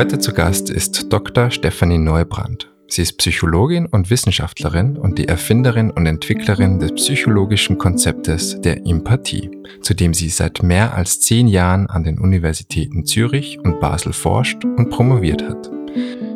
Heute 0.00 0.18
zu 0.18 0.32
Gast 0.32 0.70
ist 0.70 1.12
Dr. 1.12 1.50
Stefanie 1.50 1.98
Neubrand. 1.98 2.72
Sie 2.88 3.02
ist 3.02 3.18
Psychologin 3.18 3.86
und 3.86 4.08
Wissenschaftlerin 4.08 4.96
und 4.96 5.18
die 5.18 5.28
Erfinderin 5.28 5.90
und 5.90 6.06
Entwicklerin 6.06 6.80
des 6.80 6.92
psychologischen 6.94 7.76
Konzeptes 7.76 8.60
der 8.60 8.86
Empathie, 8.86 9.50
zu 9.82 9.94
dem 9.94 10.14
sie 10.14 10.30
seit 10.30 10.62
mehr 10.62 10.94
als 10.94 11.20
zehn 11.20 11.46
Jahren 11.46 11.86
an 11.88 12.02
den 12.02 12.18
Universitäten 12.18 13.04
Zürich 13.04 13.58
und 13.60 13.78
Basel 13.78 14.12
forscht 14.12 14.64
und 14.64 14.90
promoviert 14.90 15.42
hat. 15.42 15.70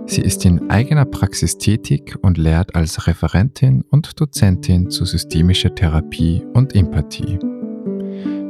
Sie 0.06 0.20
ist 0.20 0.44
in 0.44 0.70
eigener 0.70 1.06
Praxis 1.06 1.56
tätig 1.56 2.14
und 2.20 2.36
lehrt 2.36 2.74
als 2.74 3.06
Referentin 3.06 3.84
und 3.90 4.20
Dozentin 4.20 4.90
zu 4.90 5.06
systemischer 5.06 5.74
Therapie 5.74 6.42
und 6.52 6.74
Empathie. 6.74 7.38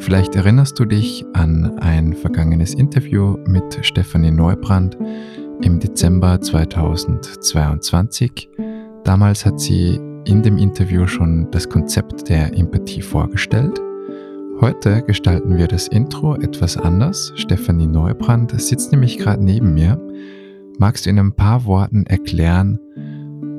Vielleicht 0.00 0.34
erinnerst 0.34 0.76
du 0.78 0.84
dich 0.84 1.24
an 1.32 1.78
ein 1.78 2.14
vergangenes 2.14 2.74
Interview 2.74 3.36
mit 3.46 3.78
Stefanie 3.82 4.32
Neubrand 4.32 4.98
im 5.62 5.78
Dezember 5.78 6.40
2022. 6.40 8.48
Damals 9.04 9.46
hat 9.46 9.60
sie 9.60 10.00
in 10.26 10.42
dem 10.42 10.58
Interview 10.58 11.06
schon 11.06 11.48
das 11.52 11.68
Konzept 11.68 12.28
der 12.28 12.52
Empathie 12.58 13.02
vorgestellt. 13.02 13.80
Heute 14.60 15.02
gestalten 15.02 15.56
wir 15.56 15.68
das 15.68 15.86
Intro 15.88 16.34
etwas 16.34 16.76
anders. 16.76 17.32
Stefanie 17.36 17.86
Neubrand 17.86 18.60
sitzt 18.60 18.90
nämlich 18.92 19.18
gerade 19.18 19.44
neben 19.44 19.74
mir. 19.74 20.00
Magst 20.78 21.06
du 21.06 21.10
in 21.10 21.18
ein 21.18 21.32
paar 21.32 21.64
Worten 21.66 22.04
erklären, 22.06 22.78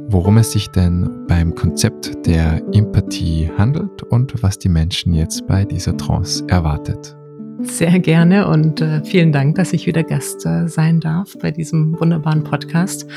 worum 0.09 0.37
es 0.37 0.51
sich 0.51 0.69
denn 0.69 1.09
beim 1.27 1.55
Konzept 1.55 2.25
der 2.25 2.61
Empathie 2.73 3.49
handelt 3.57 4.03
und 4.03 4.43
was 4.43 4.59
die 4.59 4.69
Menschen 4.69 5.13
jetzt 5.13 5.47
bei 5.47 5.63
dieser 5.63 5.95
Trance 5.95 6.43
erwartet. 6.47 7.15
Sehr 7.61 7.99
gerne 7.99 8.47
und 8.47 8.81
äh, 8.81 9.03
vielen 9.03 9.31
Dank, 9.31 9.55
dass 9.55 9.71
ich 9.71 9.87
wieder 9.87 10.03
Gast 10.03 10.45
äh, 10.45 10.67
sein 10.67 10.99
darf 10.99 11.35
bei 11.41 11.51
diesem 11.51 11.97
wunderbaren 11.99 12.43
Podcast. 12.43 13.07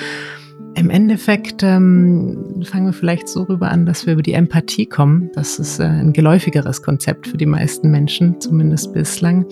Im 0.79 0.91
Endeffekt 0.91 1.65
ähm, 1.65 2.63
fangen 2.63 2.87
wir 2.87 2.93
vielleicht 2.93 3.27
so 3.27 3.43
rüber 3.43 3.69
an, 3.69 3.85
dass 3.85 4.07
wir 4.07 4.13
über 4.13 4.23
die 4.23 4.35
Empathie 4.35 4.87
kommen. 4.87 5.29
Das 5.35 5.59
ist 5.59 5.81
äh, 5.81 5.85
ein 5.85 6.13
geläufigeres 6.13 6.83
Konzept 6.83 7.27
für 7.27 7.37
die 7.37 7.47
meisten 7.47 7.91
Menschen, 7.91 8.41
zumindest 8.41 8.93
bislang. 8.93 9.45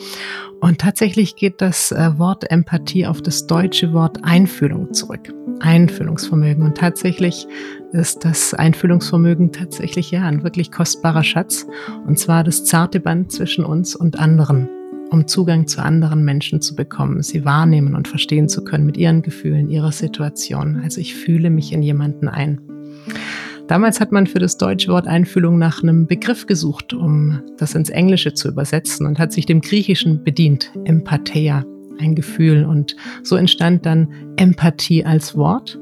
Und 0.60 0.78
tatsächlich 0.78 1.34
geht 1.34 1.60
das 1.60 1.90
äh, 1.90 2.16
Wort 2.16 2.48
Empathie 2.48 3.08
auf 3.08 3.22
das 3.22 3.48
deutsche 3.48 3.92
Wort 3.92 4.22
Einfühlung 4.22 4.94
zurück. 4.94 5.34
Einfühlungsvermögen. 5.58 6.62
Und 6.62 6.76
tatsächlich 6.76 7.48
ist 7.90 8.24
das 8.24 8.54
Einfühlungsvermögen 8.54 9.50
tatsächlich 9.50 10.12
ja 10.12 10.22
ein 10.22 10.44
wirklich 10.44 10.70
kostbarer 10.70 11.24
Schatz. 11.24 11.66
Und 12.06 12.20
zwar 12.20 12.44
das 12.44 12.64
zarte 12.64 13.00
Band 13.00 13.32
zwischen 13.32 13.64
uns 13.64 13.96
und 13.96 14.20
anderen 14.20 14.68
um 15.10 15.26
Zugang 15.26 15.66
zu 15.66 15.82
anderen 15.82 16.24
Menschen 16.24 16.60
zu 16.60 16.74
bekommen, 16.74 17.22
sie 17.22 17.44
wahrnehmen 17.44 17.94
und 17.94 18.08
verstehen 18.08 18.48
zu 18.48 18.64
können 18.64 18.86
mit 18.86 18.96
ihren 18.96 19.22
Gefühlen, 19.22 19.70
ihrer 19.70 19.92
Situation. 19.92 20.80
Also 20.82 21.00
ich 21.00 21.14
fühle 21.14 21.50
mich 21.50 21.72
in 21.72 21.82
jemanden 21.82 22.28
ein. 22.28 22.60
Damals 23.68 24.00
hat 24.00 24.12
man 24.12 24.28
für 24.28 24.38
das 24.38 24.58
deutsche 24.58 24.92
Wort 24.92 25.08
Einfühlung 25.08 25.58
nach 25.58 25.82
einem 25.82 26.06
Begriff 26.06 26.46
gesucht, 26.46 26.92
um 26.92 27.40
das 27.58 27.74
ins 27.74 27.90
Englische 27.90 28.32
zu 28.32 28.48
übersetzen 28.48 29.06
und 29.06 29.18
hat 29.18 29.32
sich 29.32 29.44
dem 29.44 29.60
Griechischen 29.60 30.22
bedient, 30.22 30.70
Empatheia, 30.84 31.64
ein 31.98 32.14
Gefühl. 32.14 32.64
Und 32.64 32.94
so 33.24 33.34
entstand 33.34 33.84
dann 33.84 34.08
Empathie 34.36 35.04
als 35.04 35.36
Wort. 35.36 35.80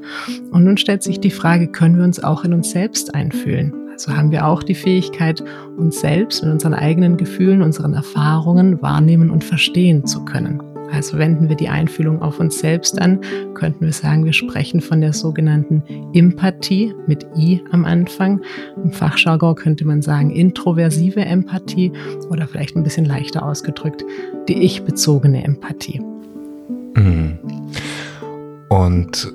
Und 0.51 0.63
nun 0.63 0.77
stellt 0.77 1.03
sich 1.03 1.19
die 1.19 1.29
Frage, 1.29 1.67
können 1.67 1.97
wir 1.97 2.03
uns 2.03 2.23
auch 2.23 2.43
in 2.43 2.53
uns 2.53 2.71
selbst 2.71 3.13
einfühlen? 3.13 3.84
Also 3.95 4.13
haben 4.13 4.29
wir 4.29 4.45
auch 4.45 4.61
die 4.61 4.75
Fähigkeit, 4.75 5.41
uns 5.77 6.01
selbst 6.01 6.43
mit 6.43 6.51
unseren 6.51 6.73
eigenen 6.73 7.15
Gefühlen, 7.15 7.61
unseren 7.61 7.93
Erfahrungen 7.93 8.81
wahrnehmen 8.81 9.29
und 9.29 9.41
verstehen 9.41 10.05
zu 10.05 10.25
können. 10.25 10.61
Also 10.91 11.17
wenden 11.17 11.47
wir 11.47 11.55
die 11.55 11.69
Einfühlung 11.69 12.21
auf 12.21 12.41
uns 12.41 12.59
selbst 12.59 13.01
an, 13.01 13.21
könnten 13.53 13.85
wir 13.85 13.93
sagen, 13.93 14.25
wir 14.25 14.33
sprechen 14.33 14.81
von 14.81 14.99
der 14.99 15.13
sogenannten 15.13 15.81
Empathie 16.13 16.93
mit 17.07 17.25
I 17.37 17.63
am 17.71 17.85
Anfang. 17.85 18.41
Im 18.83 18.91
Fachjargon 18.91 19.55
könnte 19.55 19.85
man 19.85 20.01
sagen 20.01 20.29
introversive 20.29 21.21
Empathie 21.21 21.93
oder 22.29 22.47
vielleicht 22.47 22.75
ein 22.75 22.83
bisschen 22.83 23.05
leichter 23.05 23.45
ausgedrückt 23.45 24.03
die 24.49 24.61
ich-bezogene 24.61 25.41
Empathie. 25.43 26.01
Mhm. 26.95 27.39
Und 28.67 29.33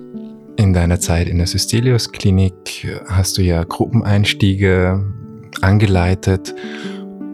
in 0.60 0.74
deiner 0.74 1.00
Zeit 1.00 1.26
in 1.26 1.38
der 1.38 1.46
Systelius 1.46 2.12
Klinik 2.12 2.86
hast 3.06 3.38
du 3.38 3.42
ja 3.42 3.64
Gruppeneinstiege 3.64 5.02
angeleitet 5.62 6.54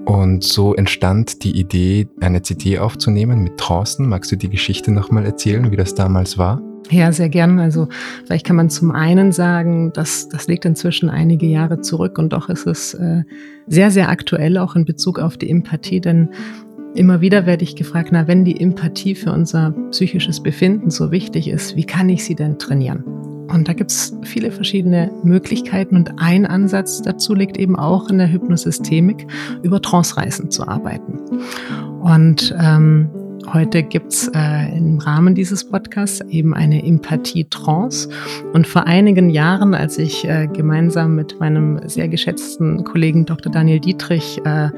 und 0.04 0.44
so 0.44 0.76
entstand 0.76 1.42
die 1.42 1.58
Idee, 1.58 2.06
eine 2.20 2.42
CD 2.42 2.78
aufzunehmen 2.78 3.42
mit 3.42 3.58
Trancen. 3.58 4.08
Magst 4.08 4.30
du 4.30 4.36
die 4.36 4.48
Geschichte 4.48 4.92
nochmal 4.92 5.26
erzählen, 5.26 5.72
wie 5.72 5.76
das 5.76 5.96
damals 5.96 6.38
war? 6.38 6.62
Ja, 6.88 7.10
sehr 7.10 7.28
gern. 7.28 7.58
Also 7.58 7.88
vielleicht 8.24 8.46
kann 8.46 8.54
man 8.54 8.70
zum 8.70 8.92
einen 8.92 9.32
sagen, 9.32 9.92
dass 9.92 10.28
das 10.28 10.46
liegt 10.46 10.64
inzwischen 10.64 11.10
einige 11.10 11.46
Jahre 11.46 11.80
zurück 11.80 12.18
und 12.18 12.32
doch 12.32 12.48
ist 12.48 12.68
es 12.68 12.94
äh, 12.94 13.24
sehr, 13.66 13.90
sehr 13.90 14.08
aktuell 14.08 14.56
auch 14.56 14.76
in 14.76 14.84
Bezug 14.84 15.18
auf 15.18 15.36
die 15.36 15.50
Empathie, 15.50 16.00
denn 16.00 16.28
Immer 16.96 17.20
wieder 17.20 17.44
werde 17.44 17.62
ich 17.62 17.76
gefragt, 17.76 18.08
na, 18.10 18.26
wenn 18.26 18.46
die 18.46 18.58
Empathie 18.58 19.14
für 19.14 19.30
unser 19.30 19.72
psychisches 19.90 20.42
Befinden 20.42 20.90
so 20.90 21.10
wichtig 21.10 21.46
ist, 21.46 21.76
wie 21.76 21.84
kann 21.84 22.08
ich 22.08 22.24
sie 22.24 22.34
denn 22.34 22.58
trainieren? 22.58 23.04
Und 23.52 23.68
da 23.68 23.74
gibt 23.74 23.90
es 23.90 24.16
viele 24.22 24.50
verschiedene 24.50 25.10
Möglichkeiten 25.22 25.94
und 25.94 26.18
ein 26.18 26.46
Ansatz 26.46 27.02
dazu 27.02 27.34
liegt 27.34 27.58
eben 27.58 27.76
auch 27.76 28.08
in 28.08 28.16
der 28.16 28.32
Hypnosystemik, 28.32 29.26
über 29.62 29.82
Trance-Reisen 29.82 30.50
zu 30.50 30.66
arbeiten. 30.66 31.18
Und 32.00 32.54
ähm, 32.58 33.10
heute 33.52 33.82
gibt's 33.82 34.30
äh, 34.34 34.76
im 34.76 34.98
Rahmen 34.98 35.34
dieses 35.34 35.68
Podcasts 35.68 36.22
eben 36.30 36.54
eine 36.54 36.82
Empathie-Trance. 36.82 38.08
Und 38.54 38.66
vor 38.66 38.86
einigen 38.86 39.28
Jahren, 39.28 39.74
als 39.74 39.98
ich 39.98 40.26
äh, 40.26 40.46
gemeinsam 40.46 41.14
mit 41.14 41.38
meinem 41.40 41.78
sehr 41.86 42.08
geschätzten 42.08 42.84
Kollegen 42.84 43.26
Dr. 43.26 43.52
Daniel 43.52 43.80
Dietrich 43.80 44.40
äh, 44.46 44.70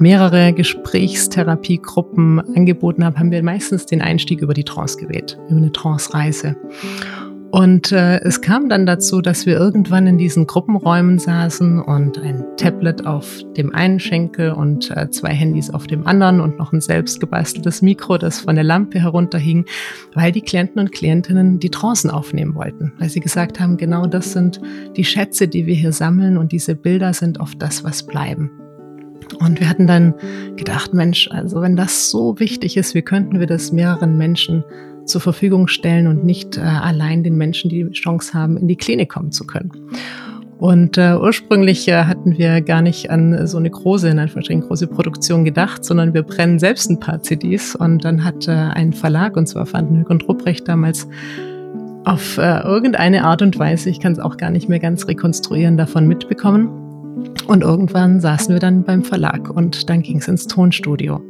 mehrere 0.00 0.52
Gesprächstherapiegruppen 0.52 2.40
angeboten 2.56 3.04
habe, 3.04 3.18
haben 3.18 3.30
wir 3.30 3.42
meistens 3.42 3.86
den 3.86 4.02
Einstieg 4.02 4.40
über 4.40 4.54
die 4.54 4.64
Trance 4.64 4.98
gewählt, 4.98 5.38
über 5.48 5.58
eine 5.58 5.72
Trance-Reise. 5.72 6.56
Und 7.50 7.90
äh, 7.90 8.20
es 8.20 8.40
kam 8.42 8.68
dann 8.68 8.86
dazu, 8.86 9.20
dass 9.20 9.44
wir 9.44 9.56
irgendwann 9.56 10.06
in 10.06 10.18
diesen 10.18 10.46
Gruppenräumen 10.46 11.18
saßen 11.18 11.80
und 11.80 12.16
ein 12.18 12.44
Tablet 12.56 13.06
auf 13.06 13.40
dem 13.56 13.74
einen 13.74 13.98
Schenkel 13.98 14.52
und 14.52 14.90
äh, 14.96 15.10
zwei 15.10 15.30
Handys 15.30 15.68
auf 15.70 15.88
dem 15.88 16.06
anderen 16.06 16.40
und 16.40 16.58
noch 16.58 16.72
ein 16.72 16.80
selbst 16.80 17.18
gebasteltes 17.18 17.82
Mikro, 17.82 18.18
das 18.18 18.40
von 18.40 18.54
der 18.54 18.62
Lampe 18.62 19.00
herunterhing, 19.00 19.64
weil 20.14 20.30
die 20.30 20.42
Klienten 20.42 20.80
und 20.80 20.92
Klientinnen 20.92 21.58
die 21.58 21.70
Trancen 21.70 22.10
aufnehmen 22.10 22.54
wollten, 22.54 22.92
weil 22.98 23.08
sie 23.08 23.20
gesagt 23.20 23.58
haben, 23.58 23.76
genau 23.76 24.06
das 24.06 24.32
sind 24.32 24.60
die 24.96 25.04
Schätze, 25.04 25.48
die 25.48 25.66
wir 25.66 25.74
hier 25.74 25.92
sammeln 25.92 26.36
und 26.36 26.52
diese 26.52 26.76
Bilder 26.76 27.12
sind 27.14 27.40
oft 27.40 27.60
das, 27.60 27.82
was 27.82 28.06
bleiben. 28.06 28.50
Und 29.40 29.58
wir 29.58 29.68
hatten 29.68 29.86
dann 29.86 30.14
gedacht, 30.56 30.92
Mensch, 30.92 31.28
also 31.30 31.62
wenn 31.62 31.74
das 31.74 32.10
so 32.10 32.38
wichtig 32.38 32.76
ist, 32.76 32.94
wie 32.94 33.02
könnten 33.02 33.40
wir 33.40 33.46
das 33.46 33.72
mehreren 33.72 34.18
Menschen 34.18 34.64
zur 35.06 35.22
Verfügung 35.22 35.66
stellen 35.66 36.06
und 36.06 36.24
nicht 36.24 36.58
äh, 36.58 36.60
allein 36.60 37.22
den 37.22 37.36
Menschen 37.36 37.70
die 37.70 37.90
Chance 37.90 38.34
haben, 38.34 38.58
in 38.58 38.68
die 38.68 38.76
Klinik 38.76 39.08
kommen 39.08 39.32
zu 39.32 39.46
können. 39.46 39.72
Und 40.58 40.98
äh, 40.98 41.16
ursprünglich 41.16 41.88
äh, 41.88 42.04
hatten 42.04 42.36
wir 42.36 42.60
gar 42.60 42.82
nicht 42.82 43.10
an 43.10 43.46
so 43.46 43.56
eine 43.56 43.70
große, 43.70 44.10
in 44.10 44.18
Anführungsstrichen 44.18 44.62
große 44.62 44.88
Produktion 44.88 45.42
gedacht, 45.46 45.86
sondern 45.86 46.12
wir 46.12 46.22
brennen 46.22 46.58
selbst 46.58 46.90
ein 46.90 47.00
paar 47.00 47.22
CDs. 47.22 47.74
Und 47.74 48.04
dann 48.04 48.24
hat 48.24 48.46
äh, 48.46 48.50
ein 48.50 48.92
Verlag, 48.92 49.38
und 49.38 49.46
zwar 49.46 49.72
Vandenhoek 49.72 50.10
und 50.10 50.28
Rupprecht 50.28 50.68
damals, 50.68 51.08
auf 52.04 52.36
äh, 52.36 52.60
irgendeine 52.60 53.24
Art 53.24 53.40
und 53.40 53.58
Weise, 53.58 53.88
ich 53.88 54.00
kann 54.00 54.12
es 54.12 54.18
auch 54.18 54.36
gar 54.36 54.50
nicht 54.50 54.68
mehr 54.68 54.80
ganz 54.80 55.08
rekonstruieren, 55.08 55.78
davon 55.78 56.06
mitbekommen 56.06 56.79
und 57.46 57.62
irgendwann 57.62 58.20
saßen 58.20 58.54
wir 58.54 58.60
dann 58.60 58.84
beim 58.84 59.02
Verlag 59.02 59.50
und 59.50 59.90
dann 59.90 60.02
ging 60.02 60.18
es 60.18 60.28
ins 60.28 60.46
Tonstudio. 60.46 61.20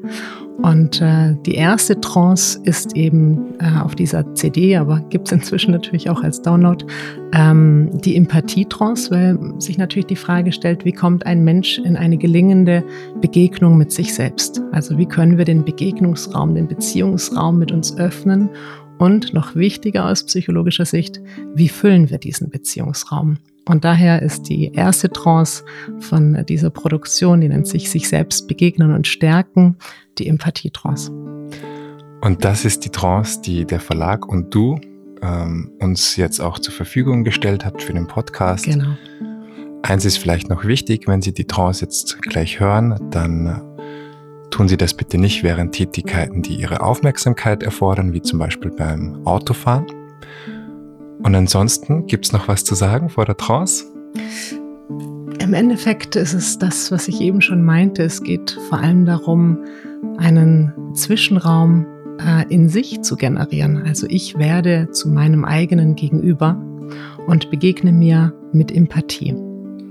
Und 0.62 1.00
äh, 1.00 1.37
die 1.47 1.55
erste 1.55 1.99
Trance 1.99 2.61
ist 2.65 2.94
eben 2.94 3.59
äh, 3.61 3.81
auf 3.81 3.94
dieser 3.94 4.35
CD, 4.35 4.77
aber 4.77 5.00
gibt 5.09 5.29
es 5.29 5.32
inzwischen 5.32 5.71
natürlich 5.71 6.11
auch 6.11 6.23
als 6.23 6.43
Download, 6.43 6.85
ähm, 7.32 7.91
die 8.05 8.15
Empathie-Trance, 8.17 9.11
weil 9.11 9.38
sich 9.59 9.79
natürlich 9.79 10.06
die 10.06 10.17
Frage 10.17 10.53
stellt, 10.53 10.85
wie 10.85 10.93
kommt 10.93 11.25
ein 11.25 11.44
Mensch 11.44 11.79
in 11.79 11.97
eine 11.97 12.19
gelingende 12.19 12.85
Begegnung 13.23 13.79
mit 13.79 13.91
sich 13.91 14.12
selbst? 14.12 14.61
Also 14.73 14.99
wie 14.99 15.06
können 15.06 15.38
wir 15.38 15.47
den 15.47 15.65
Begegnungsraum, 15.65 16.55
den 16.55 16.69
Beziehungsraum 16.69 17.59
mit 17.59 17.73
uns 17.73 17.97
öffnen? 17.97 18.50
Und 18.99 19.33
noch 19.33 19.56
wichtiger 19.56 20.11
aus 20.11 20.25
psychologischer 20.25 20.85
Sicht, 20.85 21.23
wie 21.55 21.71
füllen 21.71 22.11
wir 22.11 22.19
diesen 22.19 22.50
Beziehungsraum? 22.50 23.38
Und 23.71 23.85
daher 23.85 24.21
ist 24.21 24.49
die 24.49 24.73
erste 24.73 25.11
Trance 25.11 25.63
von 26.01 26.45
dieser 26.49 26.71
Produktion, 26.71 27.41
die 27.41 27.49
nennt 27.49 27.69
sich 27.69 27.89
sich 27.89 28.09
selbst 28.09 28.49
begegnen 28.49 28.93
und 28.93 29.07
stärken, 29.07 29.77
die 30.19 30.27
Empathie-Trance. 30.27 31.13
Und 32.21 32.45
das 32.45 32.65
ist 32.65 32.85
die 32.85 32.89
Trance, 32.89 33.41
die 33.43 33.65
der 33.65 33.79
Verlag 33.79 34.27
und 34.27 34.53
du 34.53 34.81
ähm, 35.23 35.71
uns 35.79 36.17
jetzt 36.17 36.41
auch 36.41 36.59
zur 36.59 36.75
Verfügung 36.75 37.23
gestellt 37.23 37.65
habt 37.65 37.81
für 37.81 37.93
den 37.93 38.09
Podcast. 38.09 38.65
Genau. 38.65 38.97
Eins 39.83 40.05
ist 40.05 40.19
vielleicht 40.19 40.51
noch 40.51 40.65
wichtig, 40.65 41.07
wenn 41.07 41.23
Sie 41.23 41.33
die 41.33 41.47
Trance 41.47 41.85
jetzt 41.85 42.21
gleich 42.23 42.59
hören, 42.59 42.99
dann 43.13 43.63
tun 44.51 44.67
Sie 44.67 44.79
das 44.79 44.95
bitte 44.95 45.17
nicht 45.17 45.45
während 45.45 45.77
Tätigkeiten, 45.77 46.43
die 46.43 46.57
Ihre 46.57 46.81
Aufmerksamkeit 46.81 47.63
erfordern, 47.63 48.15
wie 48.15 48.21
zum 48.21 48.41
Beispiel 48.41 48.73
beim 48.73 49.25
Autofahren. 49.25 49.87
Und 51.23 51.35
ansonsten 51.35 52.07
gibt 52.07 52.27
es 52.27 52.33
noch 52.33 52.49
was 52.49 52.65
zu 52.65 52.75
sagen 52.75 53.09
vor 53.09 53.27
der 53.27 53.37
Trance? 53.37 53.85
Im 55.39 55.55
Endeffekt 55.55 56.17
ist 56.17 56.35
es 56.35 56.59
das, 56.59 56.91
was 56.93 57.09
ich 57.09 57.21
eben 57.21 57.41
schon 57.41 57.63
meinte. 57.63 58.03
Es 58.03 58.23
geht 58.23 58.59
vor 58.69 58.79
allem 58.79 59.05
darum, 59.05 59.59
einen 60.19 60.73
Zwischenraum 60.95 61.87
äh, 62.19 62.45
in 62.49 62.69
sich 62.69 63.03
zu 63.03 63.17
generieren. 63.17 63.83
Also 63.87 64.07
ich 64.09 64.39
werde 64.39 64.91
zu 64.91 65.09
meinem 65.09 65.45
eigenen 65.45 65.95
Gegenüber 65.95 66.61
und 67.27 67.51
begegne 67.51 67.93
mir 67.93 68.33
mit 68.53 68.73
Empathie. 68.75 69.35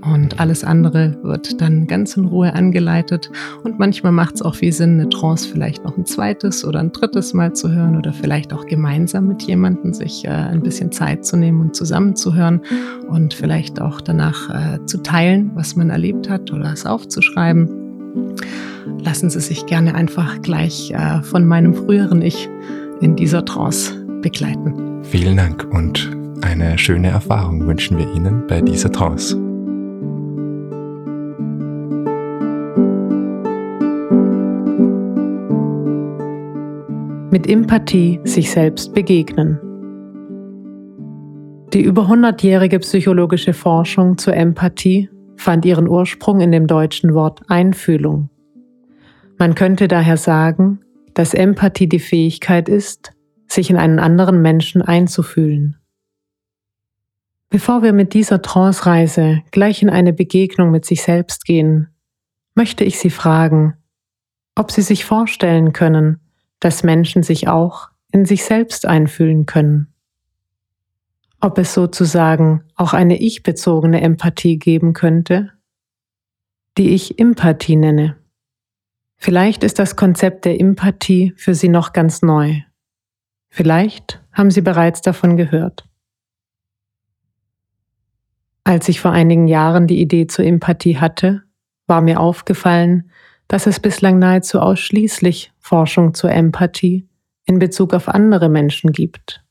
Und 0.01 0.39
alles 0.39 0.63
andere 0.63 1.17
wird 1.23 1.61
dann 1.61 1.87
ganz 1.87 2.15
in 2.15 2.25
Ruhe 2.25 2.53
angeleitet. 2.53 3.29
Und 3.63 3.79
manchmal 3.79 4.11
macht 4.11 4.35
es 4.35 4.41
auch 4.41 4.55
viel 4.55 4.71
Sinn, 4.71 4.99
eine 4.99 5.09
Trance 5.09 5.47
vielleicht 5.49 5.83
noch 5.83 5.97
ein 5.97 6.05
zweites 6.05 6.63
oder 6.63 6.79
ein 6.79 6.91
drittes 6.91 7.33
Mal 7.33 7.53
zu 7.53 7.71
hören 7.71 7.97
oder 7.97 8.13
vielleicht 8.13 8.53
auch 8.53 8.65
gemeinsam 8.65 9.27
mit 9.27 9.43
jemandem 9.43 9.93
sich 9.93 10.25
äh, 10.25 10.29
ein 10.29 10.61
bisschen 10.61 10.91
Zeit 10.91 11.25
zu 11.25 11.37
nehmen 11.37 11.59
und 11.61 11.75
zusammenzuhören 11.75 12.61
und 13.09 13.33
vielleicht 13.33 13.81
auch 13.81 13.99
danach 14.01 14.49
äh, 14.49 14.85
zu 14.85 15.03
teilen, 15.03 15.51
was 15.55 15.75
man 15.75 15.89
erlebt 15.89 16.29
hat 16.29 16.51
oder 16.51 16.71
es 16.71 16.85
aufzuschreiben. 16.85 17.69
Lassen 19.03 19.29
Sie 19.29 19.39
sich 19.39 19.65
gerne 19.65 19.95
einfach 19.95 20.41
gleich 20.41 20.91
äh, 20.91 21.21
von 21.23 21.45
meinem 21.45 21.73
früheren 21.73 22.21
Ich 22.21 22.49
in 23.01 23.15
dieser 23.15 23.45
Trance 23.45 23.93
begleiten. 24.21 25.03
Vielen 25.03 25.37
Dank 25.37 25.67
und 25.71 26.09
eine 26.41 26.77
schöne 26.77 27.09
Erfahrung 27.09 27.67
wünschen 27.67 27.97
wir 27.97 28.11
Ihnen 28.13 28.47
bei 28.47 28.61
dieser 28.61 28.91
Trance. 28.91 29.48
Mit 37.31 37.47
Empathie 37.47 38.19
sich 38.23 38.49
selbst 38.49 38.93
begegnen. 38.93 39.59
Die 41.73 41.83
über 41.83 42.07
100-jährige 42.07 42.79
psychologische 42.79 43.53
Forschung 43.53 44.17
zur 44.17 44.35
Empathie 44.35 45.09
fand 45.37 45.63
ihren 45.63 45.87
Ursprung 45.87 46.41
in 46.41 46.51
dem 46.51 46.65
deutschen 46.65 47.13
Wort 47.13 47.41
Einfühlung. 47.47 48.29
Man 49.37 49.53
könnte 49.53 49.87
daher 49.87 50.17
sagen, 50.17 50.79
dass 51.13 51.35
Empathie 51.35 51.87
die 51.87 51.99
Fähigkeit 51.99 52.67
ist, 52.67 53.11
sich 53.47 53.69
in 53.69 53.77
einen 53.77 53.99
anderen 53.99 54.41
Menschen 54.41 54.81
einzufühlen. 54.81 55.77
Bevor 57.51 57.83
wir 57.83 57.93
mit 57.93 58.13
dieser 58.13 58.41
Trance-Reise 58.41 59.41
gleich 59.51 59.83
in 59.83 59.89
eine 59.89 60.13
Begegnung 60.13 60.71
mit 60.71 60.85
sich 60.85 61.03
selbst 61.03 61.45
gehen, 61.45 61.89
möchte 62.55 62.83
ich 62.83 62.99
Sie 62.99 63.09
fragen, 63.09 63.75
ob 64.55 64.71
Sie 64.71 64.81
sich 64.81 65.05
vorstellen 65.05 65.73
können, 65.73 66.19
dass 66.59 66.83
Menschen 66.83 67.23
sich 67.23 67.47
auch 67.47 67.89
in 68.11 68.25
sich 68.25 68.43
selbst 68.43 68.85
einfühlen 68.85 69.45
können. 69.45 69.93
Ob 71.39 71.57
es 71.57 71.73
sozusagen 71.73 72.63
auch 72.75 72.93
eine 72.93 73.19
ich-bezogene 73.19 74.01
Empathie 74.01 74.57
geben 74.57 74.93
könnte, 74.93 75.51
die 76.77 76.89
ich 76.89 77.19
Empathie 77.19 77.75
nenne. 77.75 78.17
Vielleicht 79.15 79.63
ist 79.63 79.79
das 79.79 79.95
Konzept 79.95 80.45
der 80.45 80.59
Empathie 80.59 81.33
für 81.37 81.53
Sie 81.53 81.69
noch 81.69 81.93
ganz 81.93 82.21
neu. 82.21 82.61
Vielleicht 83.49 84.21
haben 84.31 84.51
Sie 84.51 84.61
bereits 84.61 85.01
davon 85.01 85.37
gehört. 85.37 85.85
Als 88.63 88.87
ich 88.87 89.01
vor 89.01 89.11
einigen 89.11 89.47
Jahren 89.47 89.87
die 89.87 89.99
Idee 89.99 90.27
zur 90.27 90.45
Empathie 90.45 90.97
hatte, 90.97 91.43
war 91.87 92.01
mir 92.01 92.19
aufgefallen, 92.19 93.09
dass 93.49 93.67
es 93.67 93.79
bislang 93.79 94.19
nahezu 94.19 94.61
ausschließlich 94.61 95.51
Forschung 95.59 96.13
zur 96.13 96.31
Empathie 96.31 97.09
in 97.45 97.59
Bezug 97.59 97.93
auf 97.93 98.07
andere 98.07 98.47
Menschen 98.47 98.91
gibt. 98.93 99.43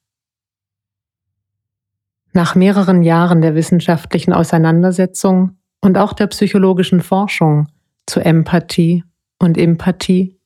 Nach 2.33 2.55
mehreren 2.55 3.03
Jahren 3.03 3.43
der 3.43 3.56
wissenschaftlichen 3.56 4.33
Auseinandersetzung 4.33 5.59
und 5.81 5.99
auch 5.99 6.12
der 6.12 6.29
psychologischen 6.29 7.00
Forschung 7.00 7.67
zu 8.06 8.21
Empathie 8.21 9.05
und 9.41 9.59
Empathie 9.59 10.39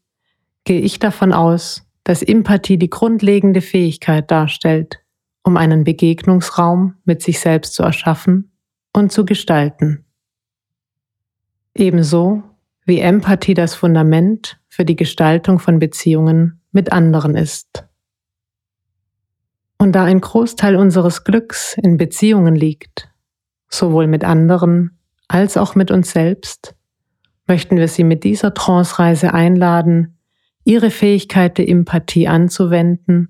gehe 0.65 0.81
ich 0.81 0.99
davon 0.99 1.35
aus, 1.35 1.87
dass 2.05 2.23
Empathie 2.23 2.79
die 2.79 2.91
grundlegende 2.91 3.61
Fähigkeit 3.61 4.31
darstellt, 4.31 5.01
um 5.43 5.59
einen 5.59 5.85
Begegnungsraum 5.85 6.95
mit 7.05 7.21
sich 7.23 7.39
selbst 7.39 7.75
zu 7.75 7.83
erschaffen 7.83 8.53
und 8.95 9.13
zu 9.13 9.27
gestalten. 9.27 10.07
Ebenso 11.75 12.43
wie 12.85 13.01
Empathie 13.01 13.55
das 13.55 13.75
Fundament 13.75 14.61
für 14.69 14.85
die 14.85 14.97
Gestaltung 14.97 15.59
von 15.59 15.79
Beziehungen 15.79 16.61
mit 16.73 16.93
anderen 16.93 17.37
ist. 17.37 17.85
Und 19.79 19.93
da 19.93 20.05
ein 20.05 20.21
Großteil 20.21 20.77
unseres 20.77 21.25
Glücks 21.25 21.77
in 21.83 21.97
Beziehungen 21.97 22.55
liegt, 22.55 23.09
sowohl 23.69 24.07
mit 24.07 24.25
anderen 24.25 24.99
als 25.29 25.57
auch 25.57 25.75
mit 25.75 25.91
uns 25.91 26.13
selbst, 26.13 26.75
möchten 27.47 27.77
wir 27.77 27.89
Sie 27.89 28.05
mit 28.05 28.25
dieser 28.25 28.55
Trance-Reise 28.55 29.35
einladen, 29.35 30.19
Ihre 30.65 30.91
Fähigkeit 30.91 31.59
der 31.59 31.69
Empathie 31.69 32.29
anzuwenden 32.29 33.29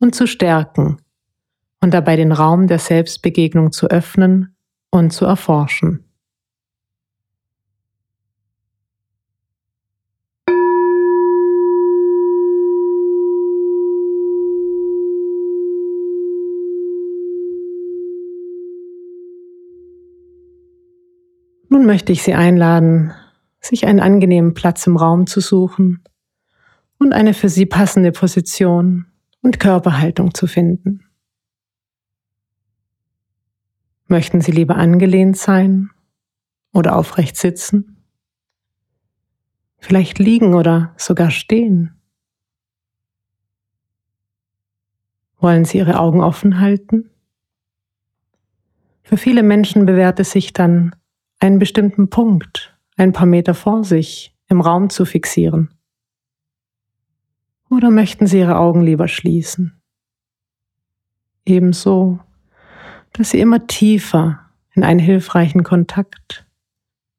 und 0.00 0.14
zu 0.14 0.26
stärken 0.26 0.98
und 1.80 1.94
dabei 1.94 2.16
den 2.16 2.32
Raum 2.32 2.66
der 2.66 2.78
Selbstbegegnung 2.78 3.70
zu 3.70 3.88
öffnen 3.88 4.56
und 4.90 5.12
zu 5.12 5.24
erforschen. 5.24 6.04
Nun 21.72 21.86
möchte 21.86 22.12
ich 22.12 22.22
Sie 22.22 22.34
einladen, 22.34 23.14
sich 23.58 23.86
einen 23.86 23.98
angenehmen 23.98 24.52
Platz 24.52 24.86
im 24.86 24.98
Raum 24.98 25.26
zu 25.26 25.40
suchen 25.40 26.04
und 26.98 27.14
eine 27.14 27.32
für 27.32 27.48
Sie 27.48 27.64
passende 27.64 28.12
Position 28.12 29.06
und 29.40 29.58
Körperhaltung 29.58 30.34
zu 30.34 30.46
finden. 30.46 31.08
Möchten 34.06 34.42
Sie 34.42 34.52
lieber 34.52 34.76
angelehnt 34.76 35.38
sein 35.38 35.88
oder 36.74 36.94
aufrecht 36.94 37.38
sitzen? 37.38 38.04
Vielleicht 39.78 40.18
liegen 40.18 40.52
oder 40.52 40.92
sogar 40.98 41.30
stehen? 41.30 41.98
Wollen 45.38 45.64
Sie 45.64 45.78
Ihre 45.78 45.98
Augen 45.98 46.20
offen 46.20 46.60
halten? 46.60 47.08
Für 49.02 49.16
viele 49.16 49.42
Menschen 49.42 49.86
bewährt 49.86 50.20
es 50.20 50.32
sich 50.32 50.52
dann, 50.52 50.94
einen 51.42 51.58
bestimmten 51.58 52.08
Punkt 52.08 52.78
ein 52.96 53.12
paar 53.12 53.26
Meter 53.26 53.54
vor 53.54 53.82
sich 53.82 54.32
im 54.46 54.60
Raum 54.60 54.90
zu 54.90 55.04
fixieren? 55.04 55.70
Oder 57.68 57.90
möchten 57.90 58.28
Sie 58.28 58.38
Ihre 58.38 58.58
Augen 58.58 58.82
lieber 58.82 59.08
schließen? 59.08 59.82
Ebenso, 61.44 62.20
dass 63.12 63.30
Sie 63.30 63.40
immer 63.40 63.66
tiefer 63.66 64.38
in 64.74 64.84
einen 64.84 65.00
hilfreichen 65.00 65.64
Kontakt 65.64 66.46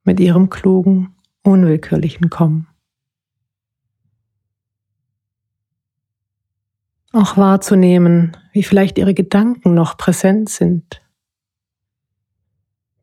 mit 0.06 0.22
Ihrem 0.22 0.50
klugen, 0.50 1.16
unwillkürlichen 1.42 2.30
kommen. 2.30 2.68
Auch 7.12 7.36
wahrzunehmen, 7.36 8.38
wie 8.54 8.64
vielleicht 8.64 8.98
Ihre 8.98 9.14
Gedanken 9.14 9.74
noch 9.74 9.98
präsent 9.98 10.50
sind 10.50 11.03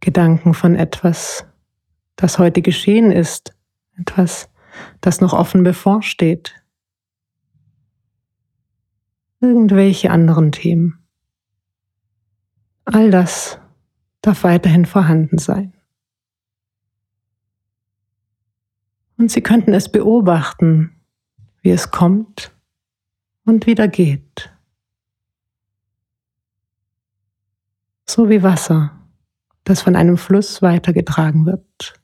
Gedanken 0.00 0.54
von 0.54 0.76
etwas, 0.76 1.44
das 2.16 2.38
heute 2.38 2.62
geschehen 2.62 3.12
ist, 3.12 3.54
etwas, 3.98 4.48
das 5.00 5.20
noch 5.20 5.34
offen 5.34 5.62
bevorsteht. 5.62 6.54
Irgendwelche 9.40 10.10
anderen 10.10 10.52
Themen. 10.52 10.98
All 12.84 13.10
das 13.10 13.58
darf 14.22 14.42
weiterhin 14.44 14.86
vorhanden 14.86 15.38
sein. 15.38 15.74
Und 19.16 19.30
Sie 19.30 19.42
könnten 19.42 19.74
es 19.74 19.92
beobachten, 19.92 20.98
wie 21.60 21.70
es 21.70 21.90
kommt 21.90 22.52
und 23.44 23.66
wieder 23.66 23.86
geht. 23.86 24.50
So 28.06 28.30
wie 28.30 28.42
Wasser 28.42 28.99
das 29.70 29.82
von 29.82 29.94
einem 29.94 30.18
Fluss 30.18 30.62
weitergetragen 30.62 31.46
wird. 31.46 31.94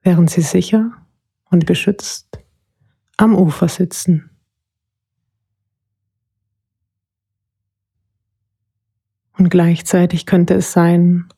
Während 0.00 0.30
sie 0.30 0.40
sicher 0.40 0.92
und 1.50 1.66
geschützt 1.66 2.38
am 3.18 3.36
Ufer 3.36 3.68
sitzen. 3.68 4.30
Und 9.36 9.50
gleichzeitig 9.50 10.24
könnte 10.24 10.54
es 10.54 10.72
sein, 10.72 11.28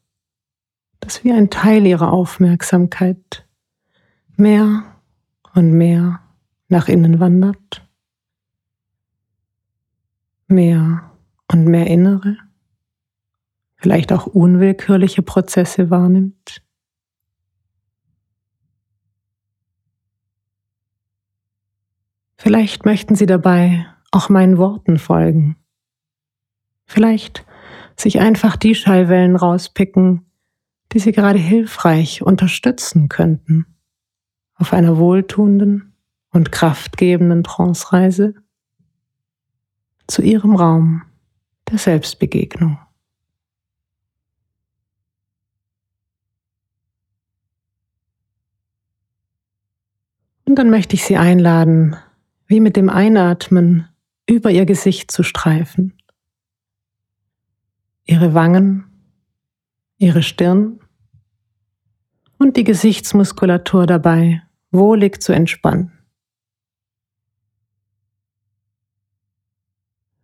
dass 1.00 1.24
wie 1.24 1.32
ein 1.32 1.50
Teil 1.50 1.86
ihrer 1.86 2.12
Aufmerksamkeit 2.12 3.48
mehr 4.36 4.84
und 5.54 5.72
mehr 5.72 6.20
nach 6.68 6.86
innen 6.86 7.18
wandert, 7.18 7.88
mehr 10.46 11.10
und 11.50 11.64
mehr 11.64 11.88
innere 11.88 12.45
vielleicht 13.76 14.12
auch 14.12 14.26
unwillkürliche 14.26 15.22
Prozesse 15.22 15.90
wahrnimmt. 15.90 16.62
Vielleicht 22.36 22.84
möchten 22.84 23.14
Sie 23.14 23.26
dabei 23.26 23.86
auch 24.10 24.28
meinen 24.28 24.58
Worten 24.58 24.98
folgen. 24.98 25.56
Vielleicht 26.84 27.44
sich 27.96 28.20
einfach 28.20 28.56
die 28.56 28.74
Schallwellen 28.74 29.36
rauspicken, 29.36 30.30
die 30.92 30.98
Sie 30.98 31.12
gerade 31.12 31.38
hilfreich 31.38 32.22
unterstützen 32.22 33.08
könnten 33.08 33.66
auf 34.54 34.72
einer 34.72 34.96
wohltuenden 34.96 35.94
und 36.30 36.52
kraftgebenden 36.52 37.44
Trance-Reise 37.44 38.34
zu 40.06 40.22
Ihrem 40.22 40.54
Raum 40.54 41.02
der 41.70 41.78
Selbstbegegnung. 41.78 42.78
Und 50.46 50.56
dann 50.56 50.70
möchte 50.70 50.94
ich 50.94 51.04
Sie 51.04 51.16
einladen, 51.16 51.96
wie 52.46 52.60
mit 52.60 52.76
dem 52.76 52.88
Einatmen 52.88 53.88
über 54.28 54.50
Ihr 54.50 54.64
Gesicht 54.64 55.10
zu 55.10 55.22
streifen 55.22 55.92
ihre 58.06 58.34
Wangen, 58.34 58.84
ihre 59.98 60.22
Stirn 60.22 60.80
und 62.38 62.56
die 62.56 62.64
Gesichtsmuskulatur 62.64 63.86
dabei 63.86 64.42
wohlig 64.70 65.20
zu 65.20 65.32
entspannen. 65.32 65.92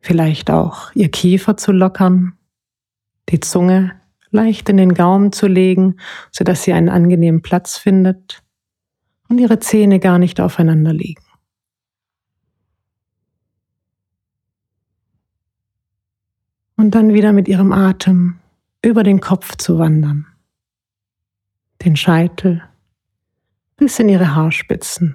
Vielleicht 0.00 0.50
auch 0.50 0.92
ihr 0.94 1.10
Kiefer 1.10 1.56
zu 1.56 1.72
lockern, 1.72 2.34
die 3.28 3.40
Zunge 3.40 4.00
leicht 4.30 4.68
in 4.68 4.76
den 4.76 4.94
Gaumen 4.94 5.32
zu 5.32 5.46
legen, 5.46 5.96
sodass 6.30 6.64
sie 6.64 6.72
einen 6.72 6.88
angenehmen 6.88 7.42
Platz 7.42 7.76
findet 7.76 8.42
und 9.32 9.38
ihre 9.38 9.58
Zähne 9.58 9.98
gar 9.98 10.18
nicht 10.18 10.40
aufeinander 10.40 10.92
liegen. 10.92 11.24
und 16.82 16.96
dann 16.96 17.14
wieder 17.14 17.32
mit 17.32 17.46
ihrem 17.46 17.70
Atem 17.70 18.40
über 18.84 19.04
den 19.04 19.20
Kopf 19.20 19.56
zu 19.56 19.78
wandern, 19.78 20.26
den 21.84 21.94
Scheitel 21.94 22.60
bis 23.76 24.00
in 24.00 24.08
ihre 24.08 24.34
Haarspitzen, 24.34 25.14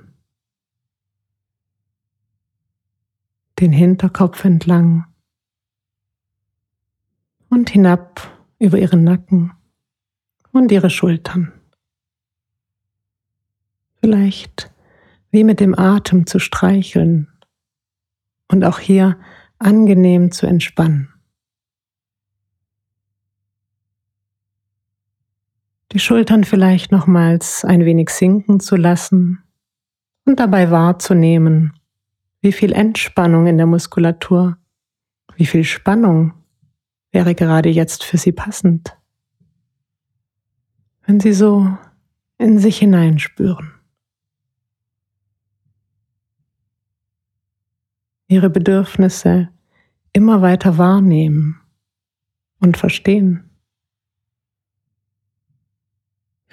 den 3.59 3.73
Hinterkopf 3.73 4.45
entlang 4.45 5.07
und 7.49 7.69
hinab 7.69 8.21
über 8.59 8.79
ihren 8.79 9.03
Nacken 9.03 9.51
und 10.53 10.71
ihre 10.71 10.89
Schultern. 10.89 11.56
Vielleicht 13.99 14.71
wie 15.31 15.43
mit 15.43 15.59
dem 15.59 15.77
Atem 15.77 16.25
zu 16.25 16.39
streicheln 16.39 17.27
und 18.47 18.63
auch 18.63 18.79
hier 18.79 19.17
angenehm 19.59 20.31
zu 20.31 20.47
entspannen. 20.47 21.09
die 25.97 25.99
Schultern 25.99 26.43
vielleicht 26.43 26.91
nochmals 26.91 27.63
ein 27.63 27.85
wenig 27.85 28.09
sinken 28.09 28.59
zu 28.59 28.75
lassen 28.75 29.43
und 30.25 30.39
dabei 30.39 30.69
wahrzunehmen, 30.69 31.73
wie 32.41 32.51
viel 32.51 32.73
Entspannung 32.73 33.47
in 33.47 33.57
der 33.57 33.65
Muskulatur, 33.65 34.57
wie 35.35 35.45
viel 35.45 35.63
Spannung 35.63 36.33
wäre 37.11 37.35
gerade 37.35 37.69
jetzt 37.69 38.03
für 38.03 38.17
Sie 38.17 38.31
passend. 38.31 38.97
Wenn 41.05 41.19
Sie 41.19 41.33
so 41.33 41.75
in 42.37 42.59
sich 42.59 42.77
hineinspüren. 42.77 43.73
Ihre 48.27 48.49
Bedürfnisse 48.49 49.49
immer 50.13 50.41
weiter 50.41 50.77
wahrnehmen 50.77 51.61
und 52.59 52.77
verstehen. 52.77 53.47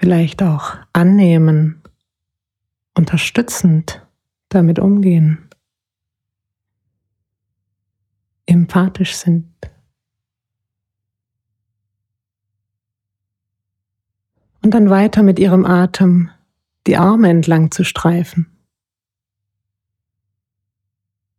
vielleicht 0.04 0.42
auch 0.42 0.76
annehmen, 0.92 1.82
unterstützend 2.94 4.06
damit 4.50 4.78
umgehen, 4.78 5.48
empathisch 8.44 9.16
sind. 9.16 9.48
Und 14.62 14.74
dann 14.74 14.90
weiter 14.90 15.22
mit 15.22 15.38
ihrem 15.38 15.64
Atem 15.64 16.30
die 16.86 16.98
Arme 16.98 17.30
entlang 17.30 17.70
zu 17.70 17.82
streifen, 17.82 18.46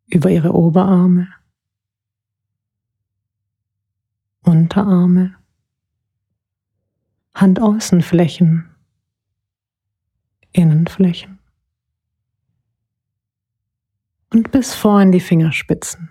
über 0.07 0.29
ihre 0.29 0.53
Oberarme, 0.53 1.27
Unterarme, 4.43 5.35
Handaußenflächen, 7.33 8.69
Innenflächen 10.51 11.39
und 14.29 14.51
bis 14.51 14.75
vor 14.75 15.01
in 15.01 15.11
die 15.11 15.19
Fingerspitzen. 15.19 16.09